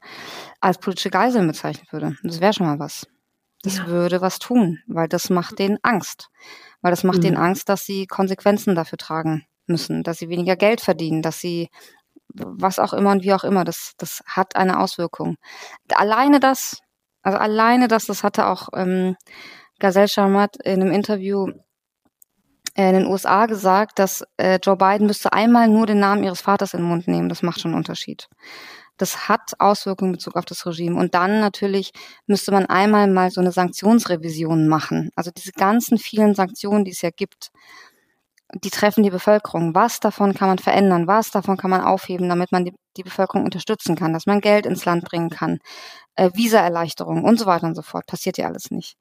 als 0.60 0.78
politische 0.78 1.10
Geiseln 1.10 1.48
bezeichnen 1.48 1.86
würde. 1.90 2.16
Das 2.22 2.40
wäre 2.40 2.52
schon 2.52 2.66
mal 2.66 2.78
was. 2.78 3.08
Das 3.62 3.78
ja. 3.78 3.86
würde 3.86 4.20
was 4.20 4.38
tun, 4.38 4.80
weil 4.86 5.08
das 5.08 5.30
macht 5.30 5.58
denen 5.58 5.78
Angst. 5.82 6.28
Weil 6.82 6.90
das 6.90 7.04
macht 7.04 7.18
mhm. 7.18 7.22
denen 7.22 7.36
Angst, 7.36 7.68
dass 7.68 7.84
sie 7.84 8.06
Konsequenzen 8.06 8.74
dafür 8.74 8.98
tragen 8.98 9.46
müssen, 9.66 10.02
dass 10.02 10.18
sie 10.18 10.28
weniger 10.28 10.56
Geld 10.56 10.80
verdienen, 10.80 11.22
dass 11.22 11.40
sie 11.40 11.68
was 12.28 12.78
auch 12.78 12.92
immer 12.92 13.12
und 13.12 13.22
wie 13.22 13.32
auch 13.32 13.44
immer, 13.44 13.64
das, 13.64 13.92
das 13.96 14.22
hat 14.26 14.56
eine 14.56 14.78
Auswirkung. 14.78 15.36
Alleine 15.94 16.40
das, 16.40 16.80
also 17.22 17.38
alleine 17.38 17.88
das, 17.88 18.06
das 18.06 18.22
hatte 18.22 18.46
auch 18.46 18.68
ähm, 18.74 19.16
Gazelle 19.78 20.08
Sharmat 20.08 20.56
in 20.62 20.82
einem 20.82 20.92
Interview 20.92 21.48
in 22.74 22.92
den 22.92 23.06
USA 23.06 23.46
gesagt, 23.46 23.98
dass 23.98 24.22
äh, 24.36 24.58
Joe 24.62 24.76
Biden 24.76 25.06
müsste 25.06 25.32
einmal 25.32 25.66
nur 25.68 25.86
den 25.86 25.98
Namen 25.98 26.24
ihres 26.24 26.42
Vaters 26.42 26.74
in 26.74 26.80
den 26.80 26.88
Mund 26.88 27.08
nehmen. 27.08 27.30
Das 27.30 27.42
macht 27.42 27.60
schon 27.60 27.70
einen 27.70 27.78
Unterschied. 27.78 28.28
Das 28.96 29.28
hat 29.28 29.52
Auswirkungen 29.58 30.10
in 30.10 30.16
Bezug 30.16 30.36
auf 30.36 30.44
das 30.44 30.66
Regime. 30.66 30.98
Und 30.98 31.14
dann 31.14 31.40
natürlich 31.40 31.92
müsste 32.26 32.52
man 32.52 32.66
einmal 32.66 33.08
mal 33.08 33.30
so 33.30 33.40
eine 33.40 33.52
Sanktionsrevision 33.52 34.68
machen. 34.68 35.10
Also 35.16 35.30
diese 35.30 35.52
ganzen 35.52 35.98
vielen 35.98 36.34
Sanktionen, 36.34 36.84
die 36.84 36.92
es 36.92 37.02
ja 37.02 37.10
gibt, 37.10 37.50
die 38.54 38.70
treffen 38.70 39.02
die 39.02 39.10
Bevölkerung. 39.10 39.74
Was 39.74 40.00
davon 40.00 40.34
kann 40.34 40.48
man 40.48 40.58
verändern? 40.58 41.06
Was 41.06 41.30
davon 41.30 41.56
kann 41.56 41.70
man 41.70 41.82
aufheben, 41.82 42.28
damit 42.28 42.52
man 42.52 42.64
die, 42.64 42.74
die 42.96 43.02
Bevölkerung 43.02 43.44
unterstützen 43.44 43.96
kann, 43.96 44.12
dass 44.12 44.26
man 44.26 44.40
Geld 44.40 44.66
ins 44.66 44.84
Land 44.84 45.04
bringen 45.04 45.30
kann, 45.30 45.58
äh, 46.14 46.30
Visaerleichterung 46.34 47.24
und 47.24 47.38
so 47.38 47.46
weiter 47.46 47.66
und 47.66 47.74
so 47.74 47.82
fort. 47.82 48.06
Passiert 48.06 48.38
ja 48.38 48.46
alles 48.46 48.70
nicht. 48.70 48.96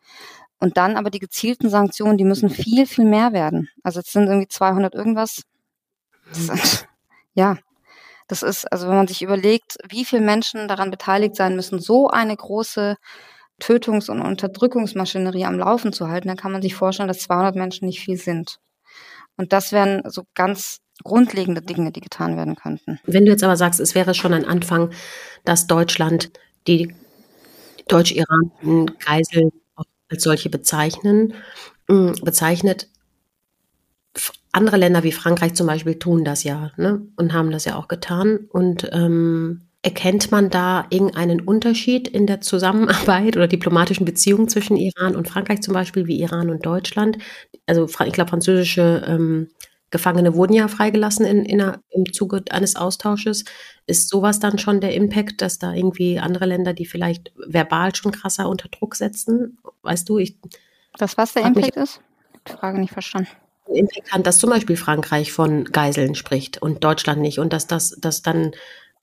Und 0.60 0.78
dann 0.78 0.98
aber 0.98 1.10
die 1.10 1.20
gezielten 1.20 1.70
Sanktionen, 1.70 2.18
die 2.18 2.24
müssen 2.24 2.50
viel, 2.50 2.88
viel 2.88 3.06
mehr 3.06 3.34
werden. 3.34 3.70
Also 3.84 4.00
es 4.00 4.12
sind 4.12 4.28
irgendwie 4.28 4.48
200 4.48 4.96
irgendwas. 4.96 5.44
Das, 6.48 6.88
ja, 7.34 7.58
das 8.27 8.44
ist, 8.44 8.72
also 8.72 8.88
wenn 8.88 8.96
man 8.96 9.08
sich 9.08 9.22
überlegt, 9.22 9.77
wie 9.88 10.05
viele 10.05 10.22
Menschen 10.22 10.67
daran 10.67 10.91
beteiligt 10.91 11.36
sein 11.36 11.55
müssen, 11.55 11.79
so 11.79 12.08
eine 12.08 12.36
große 12.36 12.96
Tötungs- 13.60 14.10
und 14.10 14.22
Unterdrückungsmaschinerie 14.22 15.46
am 15.46 15.60
Laufen 15.60 15.94
zu 15.94 16.10
halten, 16.10 16.27
dann 16.27 16.38
kann 16.38 16.51
man 16.51 16.62
sich 16.62 16.75
vorstellen, 16.75 17.08
dass 17.08 17.20
200 17.20 17.55
Menschen 17.55 17.86
nicht 17.86 18.01
viel 18.01 18.17
sind. 18.17 18.58
Und 19.38 19.53
das 19.53 19.72
wären 19.72 20.01
so 20.10 20.24
ganz 20.34 20.79
grundlegende 21.03 21.62
Dinge, 21.62 21.91
die 21.91 22.01
getan 22.01 22.38
werden 22.38 22.55
könnten. 22.55 23.00
Wenn 23.05 23.25
du 23.25 23.32
jetzt 23.32 23.44
aber 23.44 23.58
sagst, 23.58 23.79
es 23.79 23.96
wäre 23.96 24.13
schon 24.13 24.34
ein 24.34 24.46
Anfang, 24.46 24.91
dass 25.44 25.67
Deutschland 25.67 26.32
die 26.67 26.96
deutsch-iranischen 27.88 28.98
Geiseln 29.00 29.51
als 30.10 30.24
solche 30.24 30.50
bezeichnen, 30.50 31.34
mm, 31.88 32.13
bezeichnet, 32.24 32.88
andere 34.56 34.78
Länder 34.78 35.04
wie 35.04 35.12
Frankreich 35.12 35.54
zum 35.54 35.68
Beispiel 35.68 36.00
tun 36.00 36.24
das 36.24 36.44
ja 36.44 36.72
ne? 36.78 37.02
und 37.16 37.34
haben 37.34 37.52
das 37.52 37.66
ja 37.66 37.76
auch 37.76 37.88
getan. 37.88 38.48
Und 38.50 38.90
ähm, 38.92 39.66
Erkennt 39.86 40.32
man 40.32 40.50
da 40.50 40.88
irgendeinen 40.90 41.42
Unterschied 41.42 42.08
in 42.08 42.26
der 42.26 42.42
Zusammenarbeit 42.42 43.38
oder 43.38 43.48
diplomatischen 43.48 44.04
Beziehungen 44.04 44.50
zwischen 44.50 44.78
Iran 44.78 45.16
und 45.16 45.30
Frankreich 45.30 45.62
zum 45.62 45.76
Beispiel, 45.76 46.08
wie 46.08 46.20
Iran 46.20 46.50
und 46.50 46.66
Deutschland? 46.66 47.20
Also 47.68 47.86
ich 47.86 48.12
glaube, 48.12 48.32
französische 48.32 49.06
ähm, 49.08 49.50
Gefangene 49.92 50.34
wurden 50.34 50.54
ja 50.54 50.70
freigelassen 50.70 51.28
in, 51.28 51.46
in 51.46 51.62
einer, 51.62 51.82
im 51.92 52.12
Zuge 52.12 52.44
eines 52.50 52.76
Austausches. 52.76 53.46
Ist 53.86 54.10
sowas 54.10 54.40
dann 54.40 54.58
schon 54.58 54.82
der 54.82 54.96
Impact, 54.96 55.44
dass 55.44 55.60
da 55.60 55.72
irgendwie 55.72 56.18
andere 56.18 56.48
Länder, 56.48 56.74
die 56.74 56.88
vielleicht 56.88 57.32
verbal 57.38 57.94
schon 57.94 58.12
krasser 58.12 58.50
unter 58.50 58.70
Druck 58.70 58.96
setzen? 58.96 59.60
Weißt 59.84 60.10
du, 60.10 60.18
ich. 60.18 60.36
Das, 60.98 61.16
was 61.16 61.34
der 61.34 61.46
Impact 61.46 61.76
mich, 61.76 61.84
ist? 61.84 62.02
Frage 62.48 62.80
nicht 62.80 62.94
verstanden. 62.94 63.30
Impact 63.67 64.12
hat, 64.12 64.27
dass 64.27 64.39
zum 64.39 64.50
Beispiel 64.50 64.77
Frankreich 64.77 65.31
von 65.31 65.65
Geiseln 65.65 66.15
spricht 66.15 66.62
und 66.62 66.84
Deutschland 66.84 67.22
nicht 67.22 67.39
und 67.39 67.53
dass 67.53 67.67
das 67.67 67.95
dass 68.00 68.22
dann 68.22 68.51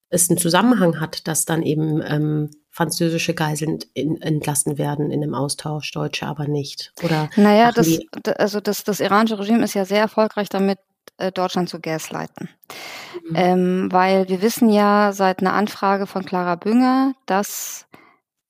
es 0.09 0.29
einen 0.29 0.39
Zusammenhang 0.39 1.01
hat, 1.01 1.27
dass 1.27 1.47
dann 1.47 1.63
eben 1.63 2.03
ähm, 2.07 2.51
französische 2.71 3.35
Geiseln 3.35 3.79
in, 3.95 4.21
entlassen 4.21 4.77
werden 4.79 5.11
in 5.11 5.23
einem 5.23 5.35
Austausch, 5.35 5.91
Deutsche 5.91 6.27
aber 6.27 6.47
nicht. 6.47 6.93
Oder 7.03 7.31
naja, 7.37 7.73
das, 7.73 7.99
also 8.37 8.61
das, 8.61 8.85
das 8.85 9.01
iranische 9.01 9.39
Regime 9.39 9.65
ist 9.65 9.75
ja 9.75 9.85
sehr 9.85 10.01
erfolgreich 10.01 10.51
damit, 10.51 10.79
äh, 11.17 11.33
Deutschland 11.33 11.69
zu 11.69 11.81
gaslighten. 11.81 12.49
Mhm. 13.29 13.37
Ähm, 13.37 13.89
weil 13.93 14.29
wir 14.29 14.43
wissen 14.43 14.69
ja 14.69 15.13
seit 15.13 15.41
einer 15.41 15.55
Anfrage 15.55 16.07
von 16.07 16.25
Clara 16.25 16.57
Bünger, 16.57 17.15
dass 17.27 17.87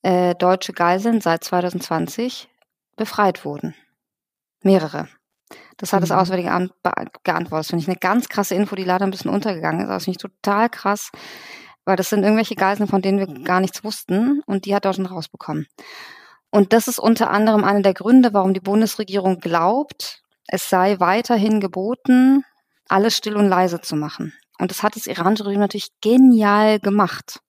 äh, 0.03 0.35
deutsche 0.35 0.73
Geiseln 0.73 1.21
seit 1.21 1.45
2020 1.45 2.49
befreit 2.97 3.45
wurden. 3.45 3.75
Mehrere. 4.63 5.09
Das 5.77 5.93
hat 5.93 6.01
mhm. 6.01 6.09
das 6.09 6.11
Auswärtige 6.13 6.51
Amt 6.51 6.73
geantwortet. 7.25 7.61
Das 7.61 7.67
finde 7.69 7.83
ich 7.83 7.89
eine 7.89 7.99
ganz 7.99 8.29
krasse 8.29 8.55
Info, 8.55 8.77
die 8.77 8.85
leider 8.85 9.05
ein 9.05 9.11
bisschen 9.11 9.31
untergegangen 9.31 9.83
ist. 9.83 9.89
Das 9.89 10.05
finde 10.05 10.17
ich 10.17 10.23
total 10.23 10.69
krass, 10.69 11.11
weil 11.85 11.97
das 11.97 12.09
sind 12.11 12.23
irgendwelche 12.23 12.55
Geiseln, 12.55 12.89
von 12.89 13.03
denen 13.03 13.19
wir 13.19 13.45
gar 13.45 13.61
nichts 13.61 13.83
wussten 13.85 14.43
und 14.47 14.65
die 14.65 14.75
hat 14.75 14.85
Deutschland 14.85 15.11
rausbekommen. 15.11 15.67
Und 16.51 16.73
das 16.73 16.87
ist 16.87 16.99
unter 16.99 17.31
anderem 17.31 17.65
einer 17.65 17.83
der 17.83 17.95
Gründe, 17.95 18.35
warum 18.35 18.53
die 18.53 18.61
Bundesregierung 18.61 19.41
glaubt, 19.41 20.23
es 20.47 20.69
sei 20.69 21.01
weiterhin 21.01 21.61
geboten, 21.61 22.45
alles 22.89 23.17
still 23.17 23.37
und 23.37 23.49
leise 23.49 23.81
zu 23.81 23.97
machen. 23.97 24.35
Und 24.59 24.71
das 24.71 24.83
hat 24.83 24.97
das 24.97 25.07
iranische 25.07 25.47
Regime 25.47 25.63
natürlich 25.63 25.89
genial 26.03 26.79
gemacht. 26.79 27.41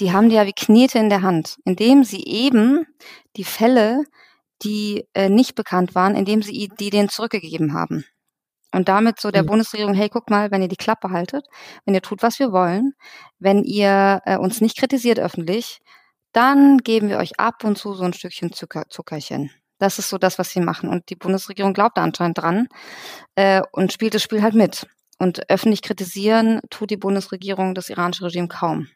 Die 0.00 0.12
haben 0.12 0.28
die 0.28 0.34
ja 0.34 0.46
wie 0.46 0.52
Knete 0.52 0.98
in 0.98 1.08
der 1.08 1.22
Hand, 1.22 1.58
indem 1.64 2.02
sie 2.02 2.24
eben 2.24 2.84
die 3.36 3.44
Fälle 3.44 4.04
die 4.62 5.06
äh, 5.14 5.28
nicht 5.28 5.54
bekannt 5.54 5.94
waren, 5.94 6.14
indem 6.14 6.42
sie 6.42 6.68
die 6.78 6.90
denen 6.90 7.08
zurückgegeben 7.08 7.74
haben. 7.74 8.04
Und 8.74 8.88
damit 8.88 9.20
so 9.20 9.30
der 9.30 9.42
mhm. 9.42 9.48
Bundesregierung, 9.48 9.94
hey, 9.94 10.08
guck 10.08 10.30
mal, 10.30 10.50
wenn 10.50 10.62
ihr 10.62 10.68
die 10.68 10.76
Klappe 10.76 11.10
haltet, 11.10 11.46
wenn 11.84 11.94
ihr 11.94 12.02
tut, 12.02 12.22
was 12.22 12.38
wir 12.38 12.52
wollen, 12.52 12.94
wenn 13.38 13.64
ihr 13.64 14.20
äh, 14.24 14.38
uns 14.38 14.60
nicht 14.60 14.78
kritisiert 14.78 15.18
öffentlich, 15.18 15.80
dann 16.32 16.78
geben 16.78 17.10
wir 17.10 17.18
euch 17.18 17.38
ab 17.38 17.64
und 17.64 17.76
zu 17.76 17.92
so 17.92 18.04
ein 18.04 18.14
Stückchen 18.14 18.52
Zucker, 18.52 18.84
Zuckerchen. 18.88 19.50
Das 19.78 19.98
ist 19.98 20.08
so 20.08 20.16
das, 20.16 20.38
was 20.38 20.50
sie 20.50 20.60
machen. 20.60 20.88
Und 20.88 21.10
die 21.10 21.16
Bundesregierung 21.16 21.74
glaubt 21.74 21.98
da 21.98 22.02
anscheinend 22.02 22.38
dran 22.38 22.68
äh, 23.34 23.62
und 23.72 23.92
spielt 23.92 24.14
das 24.14 24.22
Spiel 24.22 24.42
halt 24.42 24.54
mit. 24.54 24.86
Und 25.18 25.50
öffentlich 25.50 25.82
kritisieren 25.82 26.60
tut 26.70 26.90
die 26.90 26.96
Bundesregierung 26.96 27.74
das 27.74 27.90
iranische 27.90 28.24
Regime 28.24 28.48
kaum. 28.48 28.88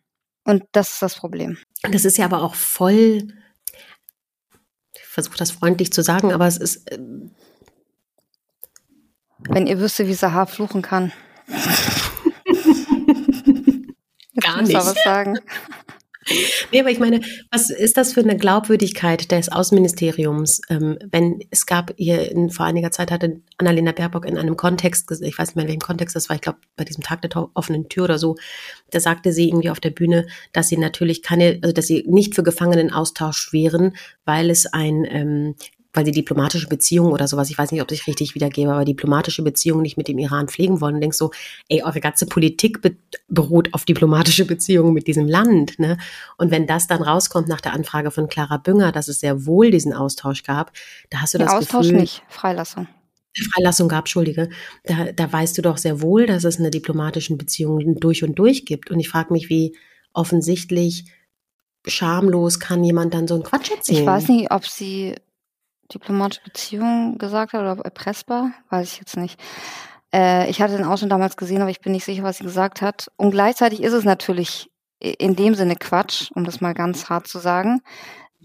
Und 0.44 0.64
das 0.72 0.92
ist 0.92 1.02
das 1.02 1.16
Problem. 1.16 1.58
Das 1.82 2.04
ist 2.04 2.16
ja 2.16 2.24
aber 2.24 2.42
auch 2.42 2.54
voll 2.54 3.28
versuche 5.16 5.38
das 5.38 5.50
freundlich 5.50 5.92
zu 5.94 6.02
sagen, 6.02 6.30
aber 6.30 6.46
es 6.46 6.58
ist. 6.58 6.92
Äh 6.92 6.98
Wenn 9.38 9.66
ihr 9.66 9.80
wüsste, 9.80 10.06
wie 10.08 10.12
Sahar 10.12 10.46
fluchen 10.46 10.82
kann. 10.82 11.10
Gar 14.38 14.60
nicht. 14.60 14.68
Ich 14.68 14.76
muss 14.76 14.88
was 14.88 15.02
sagen. 15.02 15.38
Nee, 16.72 16.80
aber 16.80 16.90
ich 16.90 16.98
meine, 16.98 17.20
was 17.50 17.70
ist 17.70 17.96
das 17.96 18.12
für 18.12 18.20
eine 18.20 18.36
Glaubwürdigkeit 18.36 19.30
des 19.30 19.50
Außenministeriums? 19.50 20.60
Ähm, 20.68 20.98
wenn 21.10 21.40
es 21.50 21.66
gab 21.66 21.92
hier 21.96 22.30
in, 22.30 22.50
vor 22.50 22.66
einiger 22.66 22.90
Zeit 22.90 23.10
hatte 23.10 23.40
Annalena 23.58 23.92
Baerbock 23.92 24.26
in 24.26 24.36
einem 24.36 24.56
Kontext, 24.56 25.10
ich 25.22 25.38
weiß 25.38 25.48
nicht 25.48 25.56
mehr 25.56 25.64
in 25.64 25.68
welchem 25.68 25.80
Kontext 25.80 26.16
das 26.16 26.28
war, 26.28 26.36
ich 26.36 26.42
glaube 26.42 26.58
bei 26.76 26.84
diesem 26.84 27.02
Tag 27.02 27.22
der 27.22 27.30
offenen 27.54 27.88
Tür 27.88 28.04
oder 28.04 28.18
so, 28.18 28.36
da 28.90 29.00
sagte 29.00 29.32
sie 29.32 29.48
irgendwie 29.48 29.70
auf 29.70 29.80
der 29.80 29.90
Bühne, 29.90 30.26
dass 30.52 30.68
sie 30.68 30.76
natürlich 30.76 31.22
keine, 31.22 31.58
also 31.62 31.72
dass 31.72 31.86
sie 31.86 32.04
nicht 32.08 32.34
für 32.34 32.42
Gefangenenaustausch 32.42 33.52
wären, 33.52 33.96
weil 34.24 34.50
es 34.50 34.66
ein 34.66 35.06
ähm, 35.08 35.54
weil 35.96 36.04
sie 36.04 36.12
diplomatische 36.12 36.68
Beziehungen 36.68 37.12
oder 37.12 37.26
sowas, 37.26 37.50
ich 37.50 37.58
weiß 37.58 37.72
nicht, 37.72 37.82
ob 37.82 37.90
ich 37.90 38.06
richtig 38.06 38.34
wiedergebe, 38.34 38.72
aber 38.72 38.84
diplomatische 38.84 39.42
Beziehungen 39.42 39.82
nicht 39.82 39.96
mit 39.96 40.08
dem 40.08 40.18
Iran 40.18 40.48
pflegen 40.48 40.80
wollen 40.80 40.96
und 40.96 41.00
denkst 41.00 41.16
so, 41.16 41.30
ey, 41.68 41.82
eure 41.82 42.00
ganze 42.00 42.26
Politik 42.26 42.82
be 42.82 42.96
beruht 43.28 43.74
auf 43.74 43.84
diplomatische 43.84 44.44
Beziehungen 44.44 44.92
mit 44.92 45.06
diesem 45.06 45.26
Land, 45.26 45.78
ne? 45.78 45.98
Und 46.36 46.50
wenn 46.50 46.66
das 46.66 46.86
dann 46.86 47.02
rauskommt 47.02 47.48
nach 47.48 47.60
der 47.60 47.72
Anfrage 47.72 48.10
von 48.10 48.28
Clara 48.28 48.58
Bünger, 48.58 48.92
dass 48.92 49.08
es 49.08 49.20
sehr 49.20 49.46
wohl 49.46 49.70
diesen 49.70 49.92
Austausch 49.92 50.42
gab, 50.44 50.72
da 51.10 51.22
hast 51.22 51.34
du 51.34 51.38
Den 51.38 51.46
das 51.46 51.56
Austausch 51.56 51.86
Gefühl, 51.86 52.00
nicht, 52.00 52.22
Freilassung. 52.28 52.86
Freilassung 53.52 53.88
gab, 53.88 54.00
Entschuldige, 54.00 54.48
da, 54.84 55.12
da 55.12 55.32
weißt 55.32 55.58
du 55.58 55.62
doch 55.62 55.76
sehr 55.76 56.00
wohl, 56.00 56.26
dass 56.26 56.44
es 56.44 56.58
eine 56.58 56.70
diplomatische 56.70 57.36
Beziehung 57.36 57.98
durch 57.98 58.22
und 58.22 58.38
durch 58.38 58.64
gibt. 58.64 58.90
Und 58.90 59.00
ich 59.00 59.08
frage 59.08 59.32
mich, 59.32 59.48
wie 59.48 59.76
offensichtlich 60.12 61.06
schamlos 61.86 62.60
kann 62.60 62.82
jemand 62.84 63.14
dann 63.14 63.28
so 63.28 63.34
einen 63.34 63.44
Quatsch 63.44 63.70
erzählen? 63.70 64.00
Ich 64.00 64.06
weiß 64.06 64.28
nicht, 64.28 64.50
ob 64.50 64.66
sie 64.66 65.14
diplomatische 65.92 66.42
Beziehung 66.42 67.18
gesagt 67.18 67.52
hat 67.52 67.60
oder 67.60 67.84
erpressbar, 67.84 68.52
weiß 68.70 68.92
ich 68.92 68.98
jetzt 68.98 69.16
nicht. 69.16 69.40
Äh, 70.12 70.48
ich 70.50 70.60
hatte 70.60 70.76
den 70.76 70.86
Ausschnitt 70.86 71.12
damals 71.12 71.36
gesehen, 71.36 71.62
aber 71.62 71.70
ich 71.70 71.80
bin 71.80 71.92
nicht 71.92 72.04
sicher, 72.04 72.22
was 72.22 72.38
sie 72.38 72.44
gesagt 72.44 72.82
hat. 72.82 73.10
Und 73.16 73.30
gleichzeitig 73.30 73.82
ist 73.82 73.92
es 73.92 74.04
natürlich 74.04 74.70
in 74.98 75.36
dem 75.36 75.54
Sinne 75.54 75.76
Quatsch, 75.76 76.30
um 76.34 76.44
das 76.44 76.60
mal 76.60 76.74
ganz 76.74 77.10
hart 77.10 77.26
zu 77.28 77.38
sagen, 77.38 77.82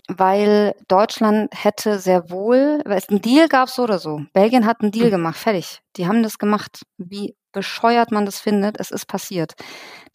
weil 0.07 0.75
Deutschland 0.87 1.49
hätte 1.53 1.99
sehr 1.99 2.29
wohl, 2.29 2.81
weil 2.85 2.97
es 2.97 3.09
einen 3.09 3.21
Deal 3.21 3.47
gab 3.47 3.69
so 3.69 3.83
oder 3.83 3.99
so. 3.99 4.21
Belgien 4.33 4.65
hat 4.65 4.81
einen 4.81 4.91
Deal 4.91 5.05
hm. 5.05 5.11
gemacht, 5.11 5.37
fertig. 5.37 5.81
Die 5.95 6.07
haben 6.07 6.23
das 6.23 6.37
gemacht. 6.37 6.81
Wie 6.97 7.35
bescheuert 7.53 8.11
man 8.11 8.25
das 8.25 8.39
findet, 8.39 8.79
es 8.79 8.91
ist 8.91 9.07
passiert. 9.07 9.53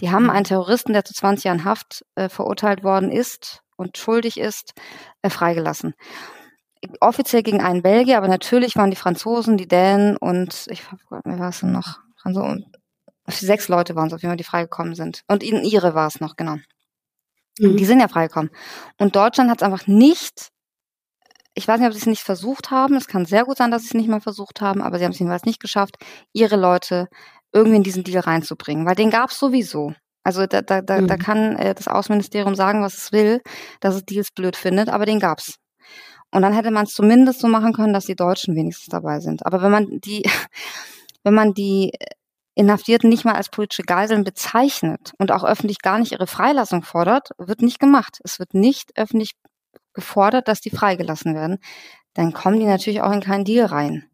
Die 0.00 0.11
haben 0.11 0.25
hm. 0.25 0.30
einen 0.30 0.45
Terroristen, 0.45 0.92
der 0.92 1.04
zu 1.04 1.14
20 1.14 1.45
Jahren 1.45 1.64
Haft 1.64 2.04
äh, 2.14 2.28
verurteilt 2.28 2.85
worden 2.85 3.11
ist 3.11 3.62
und 3.76 3.97
schuldig 3.97 4.38
ist, 4.38 4.73
äh, 5.23 5.30
freigelassen 5.30 5.95
offiziell 7.00 7.43
gegen 7.43 7.61
einen 7.61 7.83
Belgier, 7.83 8.19
aber 8.19 8.28
natürlich 8.28 8.76
waren 8.76 8.90
die 8.90 8.97
Franzosen, 8.97 9.57
die 9.57 9.69
Dänen 9.69 10.16
und 10.16 10.66
ich 10.71 10.83
wer 11.11 11.38
war 11.38 11.49
es 11.50 11.61
denn 11.61 11.73
noch? 11.73 11.99
Franzosen. 12.21 12.66
Sechs 13.28 13.69
Leute 13.69 13.97
waren 13.97 14.09
es 14.09 14.12
auf 14.12 14.23
jeden 14.23 14.31
Fall, 14.31 14.37
die 14.37 14.45
freigekommen 14.45 14.95
sind. 14.95 15.23
Und 15.26 15.43
in 15.43 15.64
ihre 15.64 15.95
war 15.95 16.07
es 16.07 16.21
noch, 16.21 16.37
genau. 16.37 16.57
Mhm. 17.59 17.76
Die 17.76 17.85
sind 17.85 18.00
ja 18.00 18.09
freigekommen. 18.09 18.50
Und 18.99 19.16
Deutschland 19.16 19.50
hat 19.50 19.61
es 19.61 19.62
einfach 19.62 19.87
nicht, 19.87 20.50
ich 21.55 21.66
weiß 21.66 21.81
nicht, 21.81 21.88
ob 21.88 21.93
sie 21.95 22.00
es 22.00 22.07
nicht 22.07 22.23
versucht 22.23 22.71
haben. 22.71 22.95
Es 22.97 23.09
kann 23.09 23.26
sehr 23.26 23.45
gut 23.45 23.57
sein, 23.57 23.71
dass 23.71 23.83
sie 23.83 23.88
es 23.88 23.95
nicht 23.95 24.09
mal 24.09 24.21
versucht 24.21 24.61
haben, 24.61 24.83
aber 24.83 24.99
sie 24.99 25.05
haben 25.05 25.12
es 25.12 25.19
jedenfalls 25.19 25.45
nicht 25.45 25.61
geschafft, 25.61 25.97
ihre 26.33 26.57
Leute 26.57 27.09
irgendwie 27.52 27.76
in 27.76 27.83
diesen 27.83 28.05
Deal 28.05 28.21
reinzubringen, 28.21 28.87
weil 28.87 28.95
den 28.95 29.11
gab 29.11 29.31
es 29.31 29.38
sowieso. 29.38 29.95
Also 30.23 30.47
da, 30.47 30.61
da, 30.61 30.83
da, 30.83 31.00
mhm. 31.00 31.07
da 31.07 31.16
kann 31.16 31.57
äh, 31.57 31.75
das 31.75 31.88
Außenministerium 31.88 32.55
sagen, 32.55 32.83
was 32.83 32.99
es 32.99 33.12
will, 33.12 33.40
dass 33.81 33.95
es 33.95 34.05
Deals 34.05 34.33
blöd 34.33 34.57
findet, 34.57 34.88
aber 34.88 35.07
den 35.07 35.21
gab's. 35.21 35.57
Und 36.37 36.43
dann 36.43 36.52
hätte 36.52 36.71
man 36.71 36.85
es 36.85 36.93
zumindest 36.93 37.40
so 37.40 37.49
machen 37.49 37.73
können, 37.73 37.95
dass 37.95 38.05
die 38.05 38.14
Deutschen 38.14 38.55
wenigstens 38.57 38.88
dabei 38.88 39.21
sind. 39.21 39.47
Aber 39.47 39.62
wenn 39.62 39.71
man 39.71 40.02
die, 40.02 40.23
wenn 41.25 41.33
man 41.33 41.55
die 41.55 41.93
Inhaftierten 42.55 43.09
nicht 43.09 43.25
mal 43.25 43.37
als 43.37 43.49
politische 43.49 43.85
Geiseln 43.85 44.23
bezeichnet 44.23 45.14
und 45.16 45.33
auch 45.33 45.45
öffentlich 45.45 45.78
gar 45.78 45.99
nicht 45.99 46.12
ihre 46.12 46.26
Freilassung 46.26 46.83
fordert, 46.83 47.31
wird 47.38 47.62
nicht 47.62 47.78
gemacht. 47.78 48.19
Es 48.23 48.38
wird 48.38 48.52
nicht 48.52 48.99
öffentlich 48.99 49.33
gefordert, 49.95 50.47
dass 50.47 50.61
die 50.61 50.69
freigelassen 50.69 51.35
werden. 51.35 51.57
Dann 52.12 52.35
kommen 52.35 52.61
die 52.61 52.66
natürlich 52.66 53.00
auch 53.00 53.12
in 53.12 53.23
keinen 53.23 53.47
Deal 53.47 53.64
rein. 53.64 54.05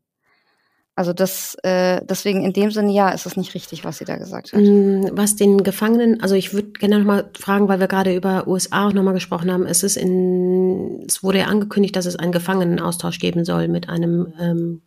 Also 0.94 1.14
das, 1.14 1.56
äh, 1.62 2.02
deswegen 2.04 2.44
in 2.44 2.52
dem 2.52 2.70
Sinne, 2.70 2.92
ja, 2.92 3.08
ist 3.10 3.24
es 3.24 3.38
nicht 3.38 3.54
richtig, 3.54 3.82
was 3.82 3.96
sie 3.96 4.04
da 4.04 4.16
gesagt 4.16 4.52
hat. 4.52 4.60
Mm, 4.60 5.08
was 5.12 5.36
den 5.36 5.62
Gefangenen, 5.62 6.20
also 6.22 6.34
ich 6.34 6.52
würde 6.52 6.72
gerne 6.72 6.98
nochmal 6.98 7.30
fragen, 7.38 7.66
weil 7.68 7.80
wir 7.80 7.88
gerade 7.88 8.14
über 8.14 8.46
USA 8.46 8.88
auch 8.88 8.92
nochmal 8.92 9.14
gesprochen 9.14 9.50
haben. 9.50 9.64
Es 9.64 9.82
in, 9.96 11.02
es 11.08 11.22
wurde 11.22 11.38
ja 11.38 11.46
angekündigt, 11.46 11.96
dass 11.96 12.04
es 12.04 12.16
einen 12.16 12.32
Gefangenenaustausch 12.32 13.18
geben 13.20 13.46
soll 13.46 13.68
mit 13.68 13.88
einem 13.88 14.34
ähm, 14.38 14.82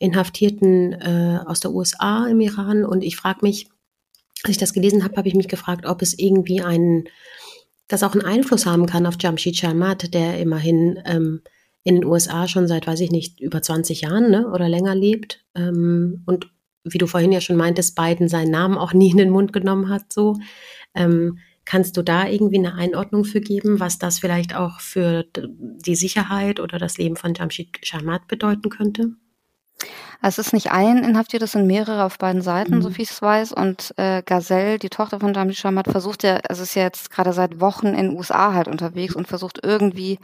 Inhaftierten 0.00 0.94
äh, 0.94 1.38
aus 1.46 1.60
der 1.60 1.72
USA 1.72 2.26
im 2.26 2.40
Iran. 2.40 2.84
Und 2.84 3.02
ich 3.02 3.16
frage 3.16 3.40
mich, 3.42 3.68
als 4.42 4.52
ich 4.52 4.58
das 4.58 4.72
gelesen 4.72 5.04
habe, 5.04 5.16
habe 5.16 5.28
ich 5.28 5.34
mich 5.34 5.48
gefragt, 5.48 5.86
ob 5.86 6.02
es 6.02 6.18
irgendwie 6.18 6.62
einen, 6.62 7.04
das 7.86 8.02
auch 8.02 8.12
einen 8.12 8.24
Einfluss 8.24 8.66
haben 8.66 8.86
kann 8.86 9.06
auf 9.06 9.14
Jamshid 9.20 9.56
Sharmat, 9.56 10.14
der 10.14 10.40
immerhin 10.40 11.00
ähm, 11.04 11.42
in 11.84 11.96
den 11.96 12.04
USA 12.04 12.48
schon 12.48 12.68
seit, 12.68 12.86
weiß 12.86 13.00
ich 13.00 13.10
nicht, 13.10 13.40
über 13.40 13.62
20 13.62 14.02
Jahren 14.02 14.30
ne, 14.30 14.48
oder 14.48 14.68
länger 14.68 14.94
lebt. 14.94 15.44
Ähm, 15.54 16.22
und 16.26 16.50
wie 16.84 16.98
du 16.98 17.06
vorhin 17.06 17.32
ja 17.32 17.40
schon 17.40 17.56
meintest, 17.56 17.96
Biden 17.96 18.28
seinen 18.28 18.50
Namen 18.50 18.78
auch 18.78 18.92
nie 18.92 19.10
in 19.10 19.18
den 19.18 19.30
Mund 19.30 19.52
genommen 19.52 19.88
hat, 19.88 20.12
so. 20.12 20.36
Ähm, 20.94 21.38
kannst 21.64 21.98
du 21.98 22.02
da 22.02 22.26
irgendwie 22.26 22.56
eine 22.56 22.74
Einordnung 22.74 23.24
für 23.24 23.42
geben, 23.42 23.78
was 23.78 23.98
das 23.98 24.20
vielleicht 24.20 24.56
auch 24.56 24.80
für 24.80 25.26
die 25.36 25.96
Sicherheit 25.96 26.60
oder 26.60 26.78
das 26.78 26.96
Leben 26.96 27.16
von 27.16 27.34
Jamshid 27.34 27.78
Sharmat 27.82 28.26
bedeuten 28.26 28.70
könnte? 28.70 29.12
Es 30.20 30.38
ist 30.38 30.52
nicht 30.52 30.72
ein 30.72 31.04
Inhaftierter, 31.04 31.44
es 31.44 31.52
sind 31.52 31.66
mehrere 31.66 32.04
auf 32.04 32.18
beiden 32.18 32.42
Seiten, 32.42 32.76
mhm. 32.76 32.82
so 32.82 32.96
wie 32.96 33.02
ich 33.02 33.10
es 33.10 33.22
weiß. 33.22 33.52
Und 33.52 33.94
äh, 33.96 34.22
Gazelle, 34.24 34.78
die 34.78 34.88
Tochter 34.88 35.20
von 35.20 35.32
Jamil 35.32 35.54
Shamat, 35.54 35.88
versucht 35.88 36.24
ja, 36.24 36.38
also 36.48 36.64
ist 36.64 36.74
ja 36.74 36.82
jetzt 36.82 37.10
gerade 37.10 37.32
seit 37.32 37.60
Wochen 37.60 37.88
in 37.88 38.08
den 38.08 38.16
USA 38.16 38.52
halt 38.52 38.66
unterwegs 38.66 39.14
und 39.14 39.28
versucht 39.28 39.60
irgendwie, 39.62 40.18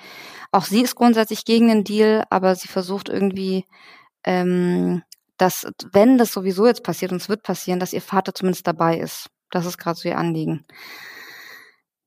auch 0.50 0.64
sie 0.64 0.82
ist 0.82 0.96
grundsätzlich 0.96 1.44
gegen 1.44 1.68
den 1.68 1.84
Deal, 1.84 2.24
aber 2.30 2.56
sie 2.56 2.68
versucht 2.68 3.08
irgendwie, 3.08 3.64
ähm, 4.24 5.02
dass, 5.36 5.66
wenn 5.92 6.18
das 6.18 6.32
sowieso 6.32 6.66
jetzt 6.66 6.82
passiert, 6.82 7.12
und 7.12 7.20
es 7.20 7.28
wird 7.28 7.42
passieren, 7.42 7.78
dass 7.78 7.92
ihr 7.92 8.02
Vater 8.02 8.34
zumindest 8.34 8.66
dabei 8.66 8.98
ist. 8.98 9.28
Das 9.50 9.66
ist 9.66 9.78
gerade 9.78 9.98
so 9.98 10.08
ihr 10.08 10.18
Anliegen. 10.18 10.64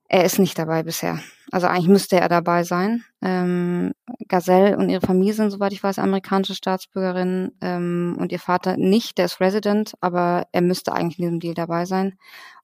Er 0.10 0.24
ist 0.26 0.40
nicht 0.40 0.58
dabei 0.58 0.84
bisher. 0.84 1.20
Also 1.52 1.68
eigentlich 1.68 1.88
müsste 1.88 2.20
er 2.20 2.30
dabei 2.30 2.64
sein. 2.64 3.04
Ähm, 3.22 3.94
Gazelle 4.28 4.78
und 4.78 4.90
ihre 4.90 5.06
Familie 5.06 5.34
sind, 5.34 5.52
soweit 5.52 5.74
ich 5.74 5.84
weiß, 5.84 6.00
amerikanische 6.00 6.56
Staatsbürgerin 6.56 7.52
ähm, 7.62 8.18
und 8.20 8.32
ihr 8.32 8.40
Vater 8.40 8.78
nicht, 8.78 9.18
der 9.18 9.26
ist 9.26 9.40
Resident, 9.40 9.94
aber 10.02 10.48
er 10.52 10.62
müsste 10.62 10.94
eigentlich 10.94 11.20
in 11.20 11.26
diesem 11.26 11.40
Deal 11.40 11.54
dabei 11.54 11.86
sein. 11.86 12.18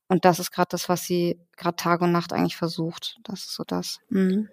Und 0.08 0.26
das 0.26 0.40
ist 0.40 0.52
gerade 0.52 0.70
das, 0.70 0.90
was 0.90 1.06
sie 1.06 1.40
gerade 1.58 1.76
Tag 1.76 2.02
und 2.02 2.12
Nacht 2.12 2.34
eigentlich 2.34 2.58
versucht. 2.58 3.18
Das 3.24 3.42
ist 3.42 3.56
so 3.56 3.64
das. 3.66 4.00
Mhm. 4.10 4.50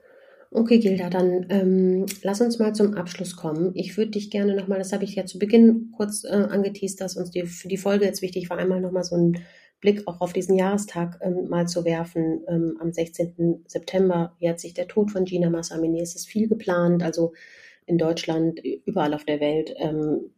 Okay, 0.52 0.80
Gilda, 0.80 1.10
dann 1.10 1.46
ähm, 1.48 2.06
lass 2.22 2.40
uns 2.40 2.58
mal 2.58 2.74
zum 2.74 2.94
Abschluss 2.94 3.36
kommen. 3.36 3.70
Ich 3.74 3.96
würde 3.96 4.10
dich 4.12 4.30
gerne 4.30 4.56
nochmal, 4.56 4.78
das 4.78 4.92
habe 4.92 5.04
ich 5.04 5.14
ja 5.14 5.24
zu 5.24 5.38
Beginn 5.38 5.92
kurz 5.96 6.24
äh, 6.24 6.28
angeteased, 6.28 7.00
dass 7.00 7.16
uns 7.16 7.30
die, 7.30 7.44
für 7.46 7.68
die 7.68 7.76
Folge 7.76 8.04
jetzt 8.04 8.20
wichtig 8.20 8.50
war, 8.50 8.58
einmal 8.58 8.80
nochmal 8.80 9.04
so 9.04 9.16
ein 9.16 9.38
Blick 9.80 10.06
auch 10.06 10.20
auf 10.20 10.32
diesen 10.32 10.56
Jahrestag 10.56 11.18
ähm, 11.22 11.48
mal 11.48 11.66
zu 11.66 11.84
werfen. 11.84 12.42
Ähm, 12.48 12.76
am 12.80 12.92
16. 12.92 13.64
September 13.66 14.34
jährt 14.38 14.60
sich 14.60 14.74
der 14.74 14.88
Tod 14.88 15.10
von 15.10 15.24
Gina 15.24 15.50
Massamini. 15.50 16.00
Es 16.00 16.14
ist 16.14 16.28
viel 16.28 16.48
geplant, 16.48 17.02
also 17.02 17.32
in 17.86 17.98
Deutschland, 17.98 18.60
überall 18.84 19.14
auf 19.14 19.24
der 19.24 19.40
Welt 19.40 19.74
ähm, 19.78 20.30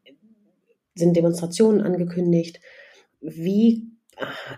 sind 0.94 1.16
Demonstrationen 1.16 1.80
angekündigt. 1.80 2.60
Wie 3.20 3.88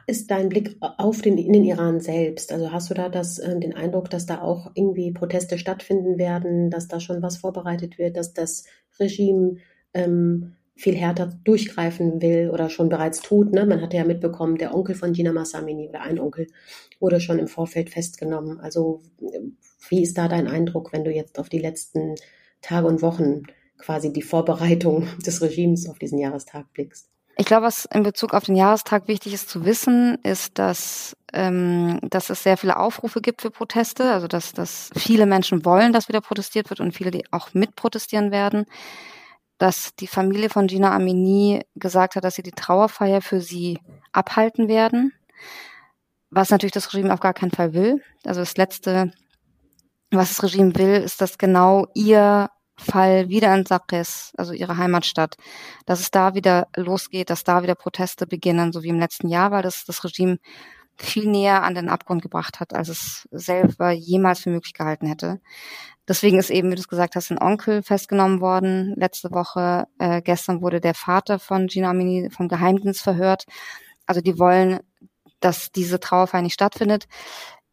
ist 0.07 0.31
dein 0.31 0.49
Blick 0.49 0.77
auf 0.81 1.23
den, 1.23 1.39
in 1.39 1.53
den 1.53 1.65
Iran 1.65 2.01
selbst? 2.01 2.53
Also 2.53 2.73
hast 2.73 2.91
du 2.91 2.95
da 2.95 3.09
das, 3.09 3.39
äh, 3.39 3.59
den 3.59 3.75
Eindruck, 3.75 4.11
dass 4.11 4.27
da 4.27 4.43
auch 4.43 4.71
irgendwie 4.75 5.13
Proteste 5.13 5.59
stattfinden 5.59 6.19
werden, 6.19 6.71
dass 6.71 6.89
da 6.89 7.01
schon 7.01 7.23
was 7.23 7.37
vorbereitet 7.37 7.99
wird, 7.99 8.17
dass 8.17 8.35
das 8.35 8.65
Regime 8.99 9.57
ähm, 9.93 10.57
viel 10.77 10.97
härter 10.97 11.33
durchgreifen 11.45 12.21
will 12.21 12.51
oder 12.51 12.69
schon 12.69 12.89
bereits 12.89 13.23
tut. 13.23 13.53
Ne? 13.53 13.65
Man 13.65 13.81
hatte 13.81 13.97
ja 13.97 14.05
mitbekommen, 14.05 14.59
der 14.59 14.75
Onkel 14.75 14.95
von 14.95 15.13
Gina 15.13 15.33
Massamini 15.33 15.89
oder 15.89 16.03
ein 16.03 16.19
Onkel 16.19 16.49
wurde 17.01 17.21
schon 17.21 17.39
im 17.39 17.49
Vorfeld 17.49 17.91
festgenommen. 17.91 18.59
Also 18.61 19.03
wie 19.89 20.03
ist 20.03 20.19
da 20.19 20.27
dein 20.29 20.49
Eindruck, 20.49 20.93
wenn 20.93 21.05
du 21.05 21.13
jetzt 21.13 21.39
auf 21.39 21.49
die 21.49 21.61
letzten 21.61 22.17
Tage 22.61 22.87
und 22.87 23.03
Wochen 23.03 23.43
quasi 23.79 24.13
die 24.13 24.23
Vorbereitung 24.23 25.07
des 25.25 25.43
Regimes 25.43 25.89
auf 25.89 25.99
diesen 25.99 26.19
Jahrestag 26.19 26.73
blickst? 26.73 27.09
Ich 27.37 27.47
glaube, 27.47 27.67
was 27.67 27.85
in 27.93 28.05
Bezug 28.05 28.33
auf 28.33 28.45
den 28.45 28.55
Jahrestag 28.55 29.09
wichtig 29.09 29.35
ist 29.35 29.49
zu 29.49 29.65
wissen, 29.65 30.19
ist, 30.23 30.57
dass, 30.59 31.17
ähm, 31.33 31.99
dass 32.09 32.31
es 32.31 32.45
sehr 32.45 32.57
viele 32.57 32.79
Aufrufe 32.79 33.21
gibt 33.21 33.43
für 33.43 33.51
Proteste, 33.51 34.13
also 34.13 34.29
dass, 34.29 34.53
dass 34.53 34.91
viele 34.97 35.27
Menschen 35.27 35.65
wollen, 35.65 35.93
dass 35.93 36.09
wieder 36.09 36.21
protestiert 36.21 36.71
wird 36.71 36.79
und 36.79 36.95
viele, 36.95 37.11
die 37.11 37.25
auch 37.33 37.53
mitprotestieren 37.53 38.31
werden 38.31 38.67
dass 39.65 39.95
die 39.95 40.07
Familie 40.07 40.51
von 40.51 40.67
Gina 40.67 40.95
Amini 40.95 41.65
gesagt 41.75 42.17
hat, 42.17 42.25
dass 42.25 42.35
sie 42.35 42.43
die 42.43 42.51
Trauerfeier 42.51 43.23
für 43.23 43.41
sie 43.41 43.79
abhalten 44.13 44.69
werden, 44.69 45.15
was 46.29 46.51
natürlich 46.51 46.75
das 46.75 46.93
Regime 46.93 47.15
auf 47.15 47.21
gar 47.21 47.33
keinen 47.33 47.51
Fall 47.51 47.73
will. 47.73 48.03
Also 48.27 48.43
das 48.43 48.59
Letzte, 48.59 49.11
was 50.11 50.29
das 50.29 50.43
Regime 50.43 50.77
will, 50.77 50.97
ist, 50.97 51.23
dass 51.23 51.39
genau 51.39 51.87
ihr 51.95 52.51
Fall 52.77 53.31
wieder 53.31 53.55
in 53.55 53.65
Sakres, 53.65 54.35
also 54.37 54.53
ihre 54.53 54.77
Heimatstadt, 54.77 55.37
dass 55.87 56.01
es 56.01 56.11
da 56.11 56.35
wieder 56.35 56.67
losgeht, 56.77 57.31
dass 57.31 57.43
da 57.43 57.63
wieder 57.63 57.75
Proteste 57.75 58.27
beginnen, 58.27 58.71
so 58.71 58.83
wie 58.83 58.91
im 58.91 59.01
letzten 59.01 59.29
Jahr, 59.29 59.51
weil 59.51 59.63
das 59.63 59.87
das 59.87 60.05
Regime 60.05 60.37
viel 60.97 61.29
näher 61.29 61.63
an 61.63 61.75
den 61.75 61.89
Abgrund 61.89 62.23
gebracht 62.23 62.61
hat, 62.61 62.75
als 62.75 62.89
es 62.89 63.29
selber 63.31 63.91
jemals 63.91 64.41
für 64.41 64.51
möglich 64.51 64.75
gehalten 64.75 65.07
hätte. 65.07 65.41
Deswegen 66.07 66.39
ist 66.39 66.51
eben, 66.51 66.71
wie 66.71 66.75
du 66.75 66.81
es 66.81 66.89
gesagt 66.89 67.17
hast, 67.17 67.31
ein 67.31 67.41
Onkel 67.41 67.83
festgenommen 67.83 68.41
worden 68.41 68.95
letzte 68.97 69.31
Woche. 69.31 69.87
Äh, 69.99 70.21
gestern 70.23 70.61
wurde 70.61 70.81
der 70.81 70.95
Vater 70.95 71.39
von 71.39 71.67
Gina 71.67 71.91
Amini 71.91 72.31
vom 72.31 72.49
Geheimdienst 72.49 73.01
verhört. 73.01 73.45
Also 74.07 74.21
die 74.21 74.39
wollen, 74.39 74.81
dass 75.41 75.73
diese 75.73 76.01
Trauerfeier 76.01 76.43
nicht 76.43 76.55
stattfindet. 76.55 77.07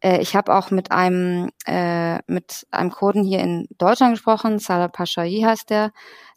Äh, 0.00 0.20
ich 0.20 0.34
habe 0.34 0.54
auch 0.54 0.70
mit 0.70 0.92
einem 0.92 1.50
äh, 1.66 2.18
mit 2.26 2.66
einem 2.70 2.90
Kurden 2.90 3.22
hier 3.22 3.40
in 3.40 3.68
Deutschland 3.78 4.14
gesprochen. 4.14 4.58
Salah 4.58 4.88
Pashai 4.88 5.42
heißt 5.44 5.70
der 5.70 5.92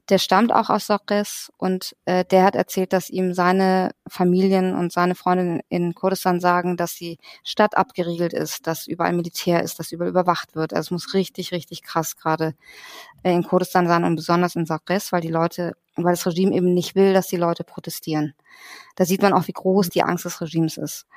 der 0.10 0.20
stammt 0.20 0.54
auch 0.54 0.70
aus 0.70 0.86
Sokres 0.86 1.52
und 1.58 1.96
äh, 2.06 2.24
der 2.26 2.44
hat 2.44 2.56
erzählt, 2.56 2.94
dass 2.94 3.10
ihm 3.10 3.34
seine 3.34 3.90
Familien 4.08 4.76
und 4.76 4.92
seine 4.92 5.16
Freundinnen 5.16 5.62
in 5.70 5.96
Kurdistan 5.96 6.40
sagen, 6.40 6.78
dass 6.78 6.96
die 6.96 7.18
Stadt 7.44 7.76
abgeriegelt 7.76 8.34
ist, 8.34 8.68
dass 8.68 8.86
überall 8.86 9.14
Militär 9.14 9.64
ist, 9.64 9.80
dass 9.80 9.92
überall 9.92 10.12
überwacht 10.12 10.56
wird. 10.56 10.74
Also 10.74 10.88
es 10.88 10.92
muss 10.92 11.14
richtig, 11.16 11.52
richtig 11.52 11.82
krass 11.82 12.16
gerade 12.16 12.54
äh, 13.24 13.34
in 13.34 13.44
Kurdistan 13.44 13.88
sein 13.88 14.04
und 14.04 14.16
besonders 14.16 14.56
in 14.56 14.68
Sokres, 14.68 15.12
weil 15.12 15.22
die 15.22 15.30
Leute, 15.30 15.74
weil 15.96 16.14
das 16.14 16.28
Regime 16.28 16.54
eben 16.56 16.74
nicht 16.76 16.94
will, 16.94 17.14
dass 17.14 17.28
die 17.28 17.38
Leute 17.38 17.64
protestieren. 17.64 18.36
Da 18.96 19.06
sieht 19.06 19.24
man 19.24 19.34
auch, 19.34 19.48
wie 19.48 19.54
groß 19.54 19.90
die 19.90 20.04
Angst 20.04 20.26
des 20.26 20.40
Regimes 20.40 20.78
ist. 20.78 21.08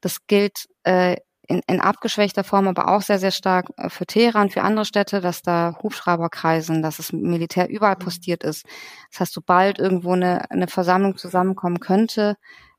Das 0.00 0.26
gilt 0.26 0.68
äh, 0.84 1.16
in, 1.48 1.60
in 1.66 1.80
abgeschwächter 1.80 2.44
Form, 2.44 2.68
aber 2.68 2.88
auch 2.88 3.02
sehr, 3.02 3.18
sehr 3.18 3.30
stark 3.30 3.68
äh, 3.76 3.88
für 3.88 4.06
Teheran, 4.06 4.50
für 4.50 4.62
andere 4.62 4.84
Städte, 4.84 5.20
dass 5.20 5.42
da 5.42 5.76
Hubschrauber 5.82 6.28
kreisen, 6.28 6.82
dass 6.82 6.98
das 6.98 7.12
Militär 7.12 7.68
überall 7.68 7.96
mhm. 7.96 8.04
postiert 8.04 8.44
ist. 8.44 8.64
Das 9.10 9.20
heißt, 9.20 9.32
sobald 9.32 9.78
irgendwo 9.78 10.12
eine, 10.12 10.50
eine 10.50 10.68
Versammlung 10.68 11.16
zusammenkommen 11.16 11.80
könnte, 11.80 12.36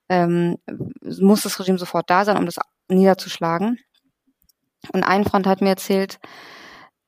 ähm, 0.10 0.58
muss 1.02 1.44
das 1.44 1.60
Regime 1.60 1.78
sofort 1.78 2.10
da 2.10 2.26
sein, 2.26 2.38
um 2.38 2.46
das 2.46 2.60
niederzuschlagen. 2.90 3.80
Und 4.92 5.04
ein 5.04 5.24
Freund 5.24 5.48
hat 5.48 5.62
mir 5.62 5.70
erzählt, 5.70 6.20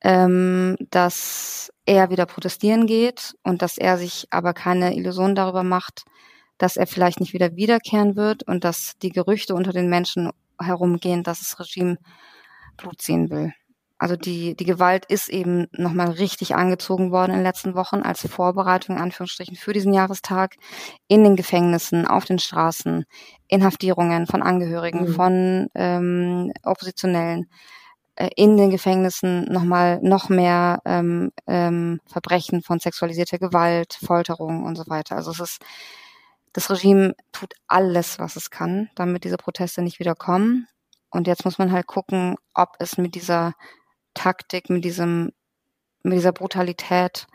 ähm, 0.02 0.78
dass 0.91 1.72
er 1.86 2.10
wieder 2.10 2.26
protestieren 2.26 2.88
geht 2.88 3.36
und 3.44 3.62
dass 3.62 3.78
er 3.78 3.98
sich 3.98 4.28
aber 4.30 4.54
keine 4.54 4.96
Illusion 4.96 5.36
darüber 5.36 5.63
macht, 5.63 6.04
dass 6.58 6.78
er 6.78 6.88
vielleicht 6.88 7.20
nicht 7.20 7.34
wieder 7.34 7.56
wiederkehren 7.56 8.15
wird 8.15 8.44
und 8.44 8.63
dass 8.63 8.94
die 9.02 9.10
Gerüchte 9.10 9.56
unter 9.56 9.74
den 9.74 9.89
Menschen 9.89 10.32
herumgehen, 10.62 11.24
dass 11.24 11.39
das 11.39 11.60
Regime 11.60 11.98
Blut 12.78 13.02
ziehen 13.02 13.30
will. 13.30 13.54
Also 13.98 14.18
die, 14.18 14.56
die 14.56 14.65
Gewalt 14.65 15.06
ist 15.06 15.30
eben 15.30 15.68
nochmal 15.72 16.10
richtig 16.10 16.56
angezogen 16.56 17.12
worden 17.12 17.32
in 17.32 17.38
den 17.38 17.46
letzten 17.46 17.76
Wochen 17.76 18.02
als 18.02 18.28
Vorbereitung 18.28 18.98
in 18.98 19.02
Anführungsstrichen 19.02 19.56
für 19.56 19.72
diesen 19.72 19.94
Jahrestag 19.94 20.56
in 21.08 21.24
den 21.24 21.38
Gefängnissen, 21.38 22.06
auf 22.06 22.26
den 22.26 22.38
Straßen, 22.38 23.06
Inhaftierungen 23.48 24.28
von 24.28 24.44
Angehörigen, 24.44 25.08
mhm. 25.08 25.13
von 25.13 25.68
ähm, 25.76 26.52
Oppositionellen, 26.63 27.48
äh, 28.15 28.30
in 28.36 28.58
den 28.58 28.70
Gefängnissen 28.70 29.46
nochmal 29.46 30.00
noch 30.02 30.28
mehr 30.28 30.80
ähm, 30.84 31.32
ähm, 31.48 32.02
Verbrechen 32.06 32.62
von 32.63 32.80
sexualisierter 32.80 33.39
Gewalt, 33.39 33.98
Folterung 34.06 34.63
und 34.63 34.76
so 34.76 34.84
weiter. 34.88 35.15
Also 35.15 35.32
es 35.32 35.39
ist 35.39 35.62
das 36.56 36.70
Regime 36.70 37.15
tut 37.34 37.54
alles, 37.68 38.18
was 38.18 38.38
es 38.38 38.50
kann, 38.50 38.89
damit 38.96 39.26
diese 39.26 39.36
Proteste 39.36 39.82
nicht 39.82 40.00
wieder 40.00 40.15
kommen. 40.15 40.68
Und 41.10 41.28
jetzt 41.28 41.44
muss 41.44 41.58
man 41.58 41.74
halt 41.74 41.86
gucken, 41.86 42.38
ob 42.54 42.70
es 42.80 42.98
mit 42.98 43.13
dieser 43.13 43.52
Taktik, 44.13 44.70
mit 44.70 44.86
diesem, 44.86 45.34
mit 46.04 46.18
dieser 46.18 46.32
Brutalität 46.32 47.28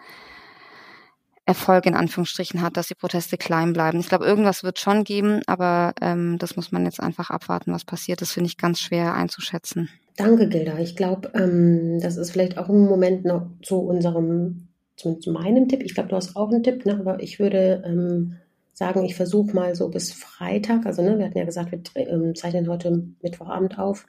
Erfolg 1.45 1.85
in 1.85 1.95
Anführungsstrichen 1.95 2.63
hat, 2.63 2.79
dass 2.79 2.89
die 2.89 2.95
Proteste 2.95 3.37
klein 3.37 3.75
bleiben. 3.75 4.01
Ich 4.01 4.09
glaube, 4.09 4.25
irgendwas 4.25 4.65
wird 4.65 4.79
schon 4.79 5.05
geben, 5.05 5.43
aber 5.47 5.93
ähm, 6.01 6.39
das 6.39 6.57
muss 6.57 6.73
man 6.73 6.87
jetzt 6.87 7.01
einfach 7.01 7.29
abwarten, 7.29 7.75
was 7.75 7.85
passiert. 7.85 8.23
Das 8.23 8.33
finde 8.33 8.49
ich 8.49 8.57
ganz 8.57 8.81
schwer 8.81 9.13
einzuschätzen. 9.13 9.91
Danke, 10.17 10.49
Gilda. 10.49 10.79
Ich 10.79 10.97
glaube, 10.97 11.31
ähm, 11.35 12.01
das 12.01 12.17
ist 12.17 12.31
vielleicht 12.31 12.57
auch 12.57 12.71
ein 12.71 12.87
Moment 12.87 13.27
noch 13.27 13.51
zu 13.63 13.81
unserem, 13.81 14.69
zu, 14.97 15.17
zu 15.17 15.31
meinem 15.31 15.69
Tipp. 15.69 15.83
Ich 15.83 15.93
glaube, 15.93 16.09
du 16.09 16.17
hast 16.17 16.37
auch 16.37 16.51
einen 16.51 16.63
Tipp, 16.63 16.87
ne? 16.87 16.97
aber 16.99 17.23
ich 17.23 17.39
würde 17.39 17.83
ähm, 17.85 18.37
sagen, 18.73 19.05
ich 19.05 19.15
versuche 19.15 19.55
mal 19.55 19.75
so 19.75 19.89
bis 19.89 20.13
Freitag, 20.13 20.87
also 20.87 21.03
ne, 21.03 21.19
wir 21.19 21.27
hatten 21.27 21.39
ja 21.39 21.45
gesagt, 21.45 21.73
wir 21.73 22.09
ähm, 22.09 22.35
zeichnen 22.35 22.69
heute 22.69 23.07
Mittwochabend 23.23 23.79
auf, 23.79 24.07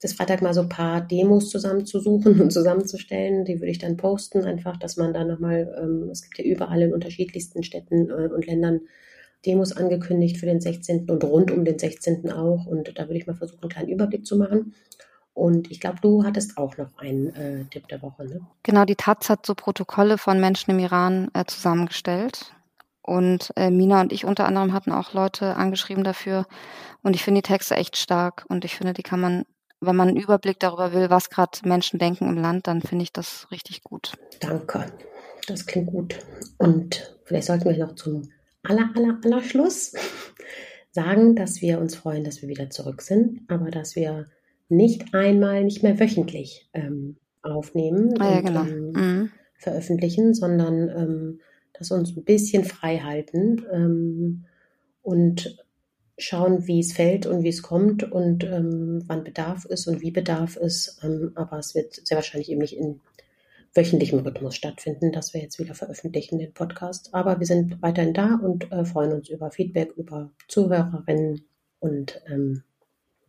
bis 0.00 0.14
Freitag 0.14 0.40
mal 0.42 0.54
so 0.54 0.62
ein 0.62 0.68
paar 0.68 1.00
Demos 1.00 1.50
zusammenzusuchen 1.50 2.40
und 2.40 2.52
zusammenzustellen. 2.52 3.44
Die 3.44 3.60
würde 3.60 3.70
ich 3.70 3.78
dann 3.78 3.96
posten, 3.96 4.44
einfach, 4.44 4.78
dass 4.78 4.96
man 4.96 5.12
dann 5.12 5.28
nochmal, 5.28 5.74
ähm, 5.80 6.08
es 6.10 6.22
gibt 6.22 6.38
ja 6.38 6.44
überall 6.44 6.82
in 6.82 6.94
unterschiedlichsten 6.94 7.62
Städten 7.62 8.10
äh, 8.10 8.28
und 8.32 8.46
Ländern 8.46 8.80
Demos 9.46 9.72
angekündigt 9.72 10.36
für 10.36 10.46
den 10.46 10.60
16. 10.60 11.08
und 11.10 11.24
rund 11.24 11.50
um 11.50 11.64
den 11.64 11.78
16. 11.78 12.30
auch. 12.30 12.66
Und 12.66 12.98
da 12.98 13.04
würde 13.04 13.18
ich 13.18 13.26
mal 13.26 13.36
versuchen, 13.36 13.62
einen 13.62 13.70
kleinen 13.70 13.88
Überblick 13.88 14.26
zu 14.26 14.36
machen. 14.36 14.74
Und 15.32 15.70
ich 15.70 15.80
glaube, 15.80 15.98
du 16.02 16.24
hattest 16.24 16.58
auch 16.58 16.76
noch 16.76 16.98
einen 16.98 17.34
äh, 17.34 17.64
Tipp 17.70 17.88
der 17.88 18.02
Woche, 18.02 18.24
ne? 18.24 18.40
Genau, 18.62 18.84
die 18.84 18.96
Taz 18.96 19.30
hat 19.30 19.46
so 19.46 19.54
Protokolle 19.54 20.18
von 20.18 20.40
Menschen 20.40 20.72
im 20.72 20.78
Iran 20.78 21.30
äh, 21.34 21.44
zusammengestellt. 21.46 22.52
Und 23.02 23.52
äh, 23.56 23.70
Mina 23.70 24.00
und 24.00 24.12
ich 24.12 24.24
unter 24.24 24.46
anderem 24.46 24.72
hatten 24.72 24.92
auch 24.92 25.12
Leute 25.14 25.56
angeschrieben 25.56 26.04
dafür. 26.04 26.46
Und 27.02 27.16
ich 27.16 27.24
finde 27.24 27.40
die 27.40 27.48
Texte 27.48 27.76
echt 27.76 27.96
stark. 27.96 28.44
Und 28.48 28.64
ich 28.64 28.76
finde, 28.76 28.92
die 28.92 29.02
kann 29.02 29.20
man 29.20 29.44
wenn 29.80 29.96
man 29.96 30.08
einen 30.08 30.16
Überblick 30.16 30.60
darüber 30.60 30.92
will, 30.92 31.10
was 31.10 31.30
gerade 31.30 31.58
Menschen 31.64 31.98
denken 31.98 32.28
im 32.28 32.36
Land, 32.36 32.66
dann 32.66 32.82
finde 32.82 33.02
ich 33.02 33.12
das 33.12 33.48
richtig 33.50 33.82
gut. 33.82 34.12
Danke. 34.40 34.86
Das 35.46 35.66
klingt 35.66 35.88
gut. 35.88 36.18
Und 36.58 37.16
vielleicht 37.24 37.46
sollten 37.46 37.64
wir 37.64 37.78
noch 37.78 37.94
zum 37.94 38.30
aller, 38.62 38.90
aller, 38.94 39.18
aller 39.24 39.42
Schluss 39.42 39.94
sagen, 40.90 41.34
dass 41.34 41.62
wir 41.62 41.80
uns 41.80 41.96
freuen, 41.96 42.24
dass 42.24 42.42
wir 42.42 42.48
wieder 42.48 42.68
zurück 42.70 43.00
sind, 43.02 43.40
aber 43.48 43.70
dass 43.70 43.96
wir 43.96 44.26
nicht 44.68 45.14
einmal, 45.14 45.64
nicht 45.64 45.82
mehr 45.82 45.98
wöchentlich 45.98 46.68
ähm, 46.74 47.16
aufnehmen 47.42 48.14
ah, 48.20 48.30
ja, 48.30 48.38
und 48.38 48.44
genau. 48.44 48.62
ähm, 48.64 48.92
mhm. 48.92 49.30
veröffentlichen, 49.56 50.34
sondern 50.34 50.88
ähm, 50.90 51.40
dass 51.80 51.90
wir 51.90 51.96
uns 51.96 52.14
ein 52.16 52.24
bisschen 52.24 52.64
frei 52.64 52.98
halten 52.98 53.64
ähm, 53.72 54.44
und 55.02 55.64
schauen, 56.18 56.66
wie 56.66 56.80
es 56.80 56.92
fällt 56.92 57.26
und 57.26 57.42
wie 57.42 57.48
es 57.48 57.62
kommt 57.62 58.04
und 58.12 58.44
ähm, 58.44 59.02
wann 59.06 59.24
Bedarf 59.24 59.64
ist 59.64 59.86
und 59.86 60.02
wie 60.02 60.10
Bedarf 60.10 60.56
ist. 60.56 61.00
Ähm, 61.02 61.32
aber 61.34 61.58
es 61.58 61.74
wird 61.74 61.94
sehr 61.94 62.16
wahrscheinlich 62.16 62.50
eben 62.50 62.60
nicht 62.60 62.76
in 62.76 63.00
wöchentlichem 63.74 64.18
Rhythmus 64.18 64.56
stattfinden, 64.56 65.10
dass 65.10 65.32
wir 65.32 65.40
jetzt 65.40 65.58
wieder 65.58 65.74
veröffentlichen, 65.74 66.38
den 66.38 66.52
Podcast. 66.52 67.14
Aber 67.14 67.40
wir 67.40 67.46
sind 67.46 67.80
weiterhin 67.80 68.12
da 68.12 68.34
und 68.34 68.70
äh, 68.70 68.84
freuen 68.84 69.12
uns 69.12 69.30
über 69.30 69.50
Feedback, 69.50 69.92
über 69.96 70.30
Zuhörerinnen 70.48 71.42
und 71.78 72.20
ähm, 72.28 72.62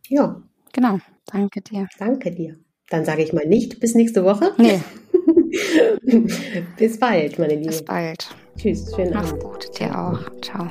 ja. 0.08 0.42
Genau, 0.72 0.98
danke 1.32 1.62
dir. 1.62 1.88
Danke 1.98 2.32
dir. 2.32 2.56
Dann 2.90 3.06
sage 3.06 3.22
ich 3.22 3.32
mal 3.32 3.46
nicht 3.46 3.80
bis 3.80 3.94
nächste 3.94 4.24
Woche. 4.24 4.52
Nee. 4.58 4.80
bis 6.76 6.98
bald, 6.98 7.38
meine 7.38 7.54
Liebe. 7.54 7.68
Bis 7.68 7.82
bald. 7.82 8.36
Tschüss, 8.56 8.94
schönen 8.94 9.14
Mach's 9.14 9.30
Abend. 9.30 9.42
gut, 9.44 9.78
dir 9.78 9.98
auch. 9.98 10.18
Ciao. 10.42 10.68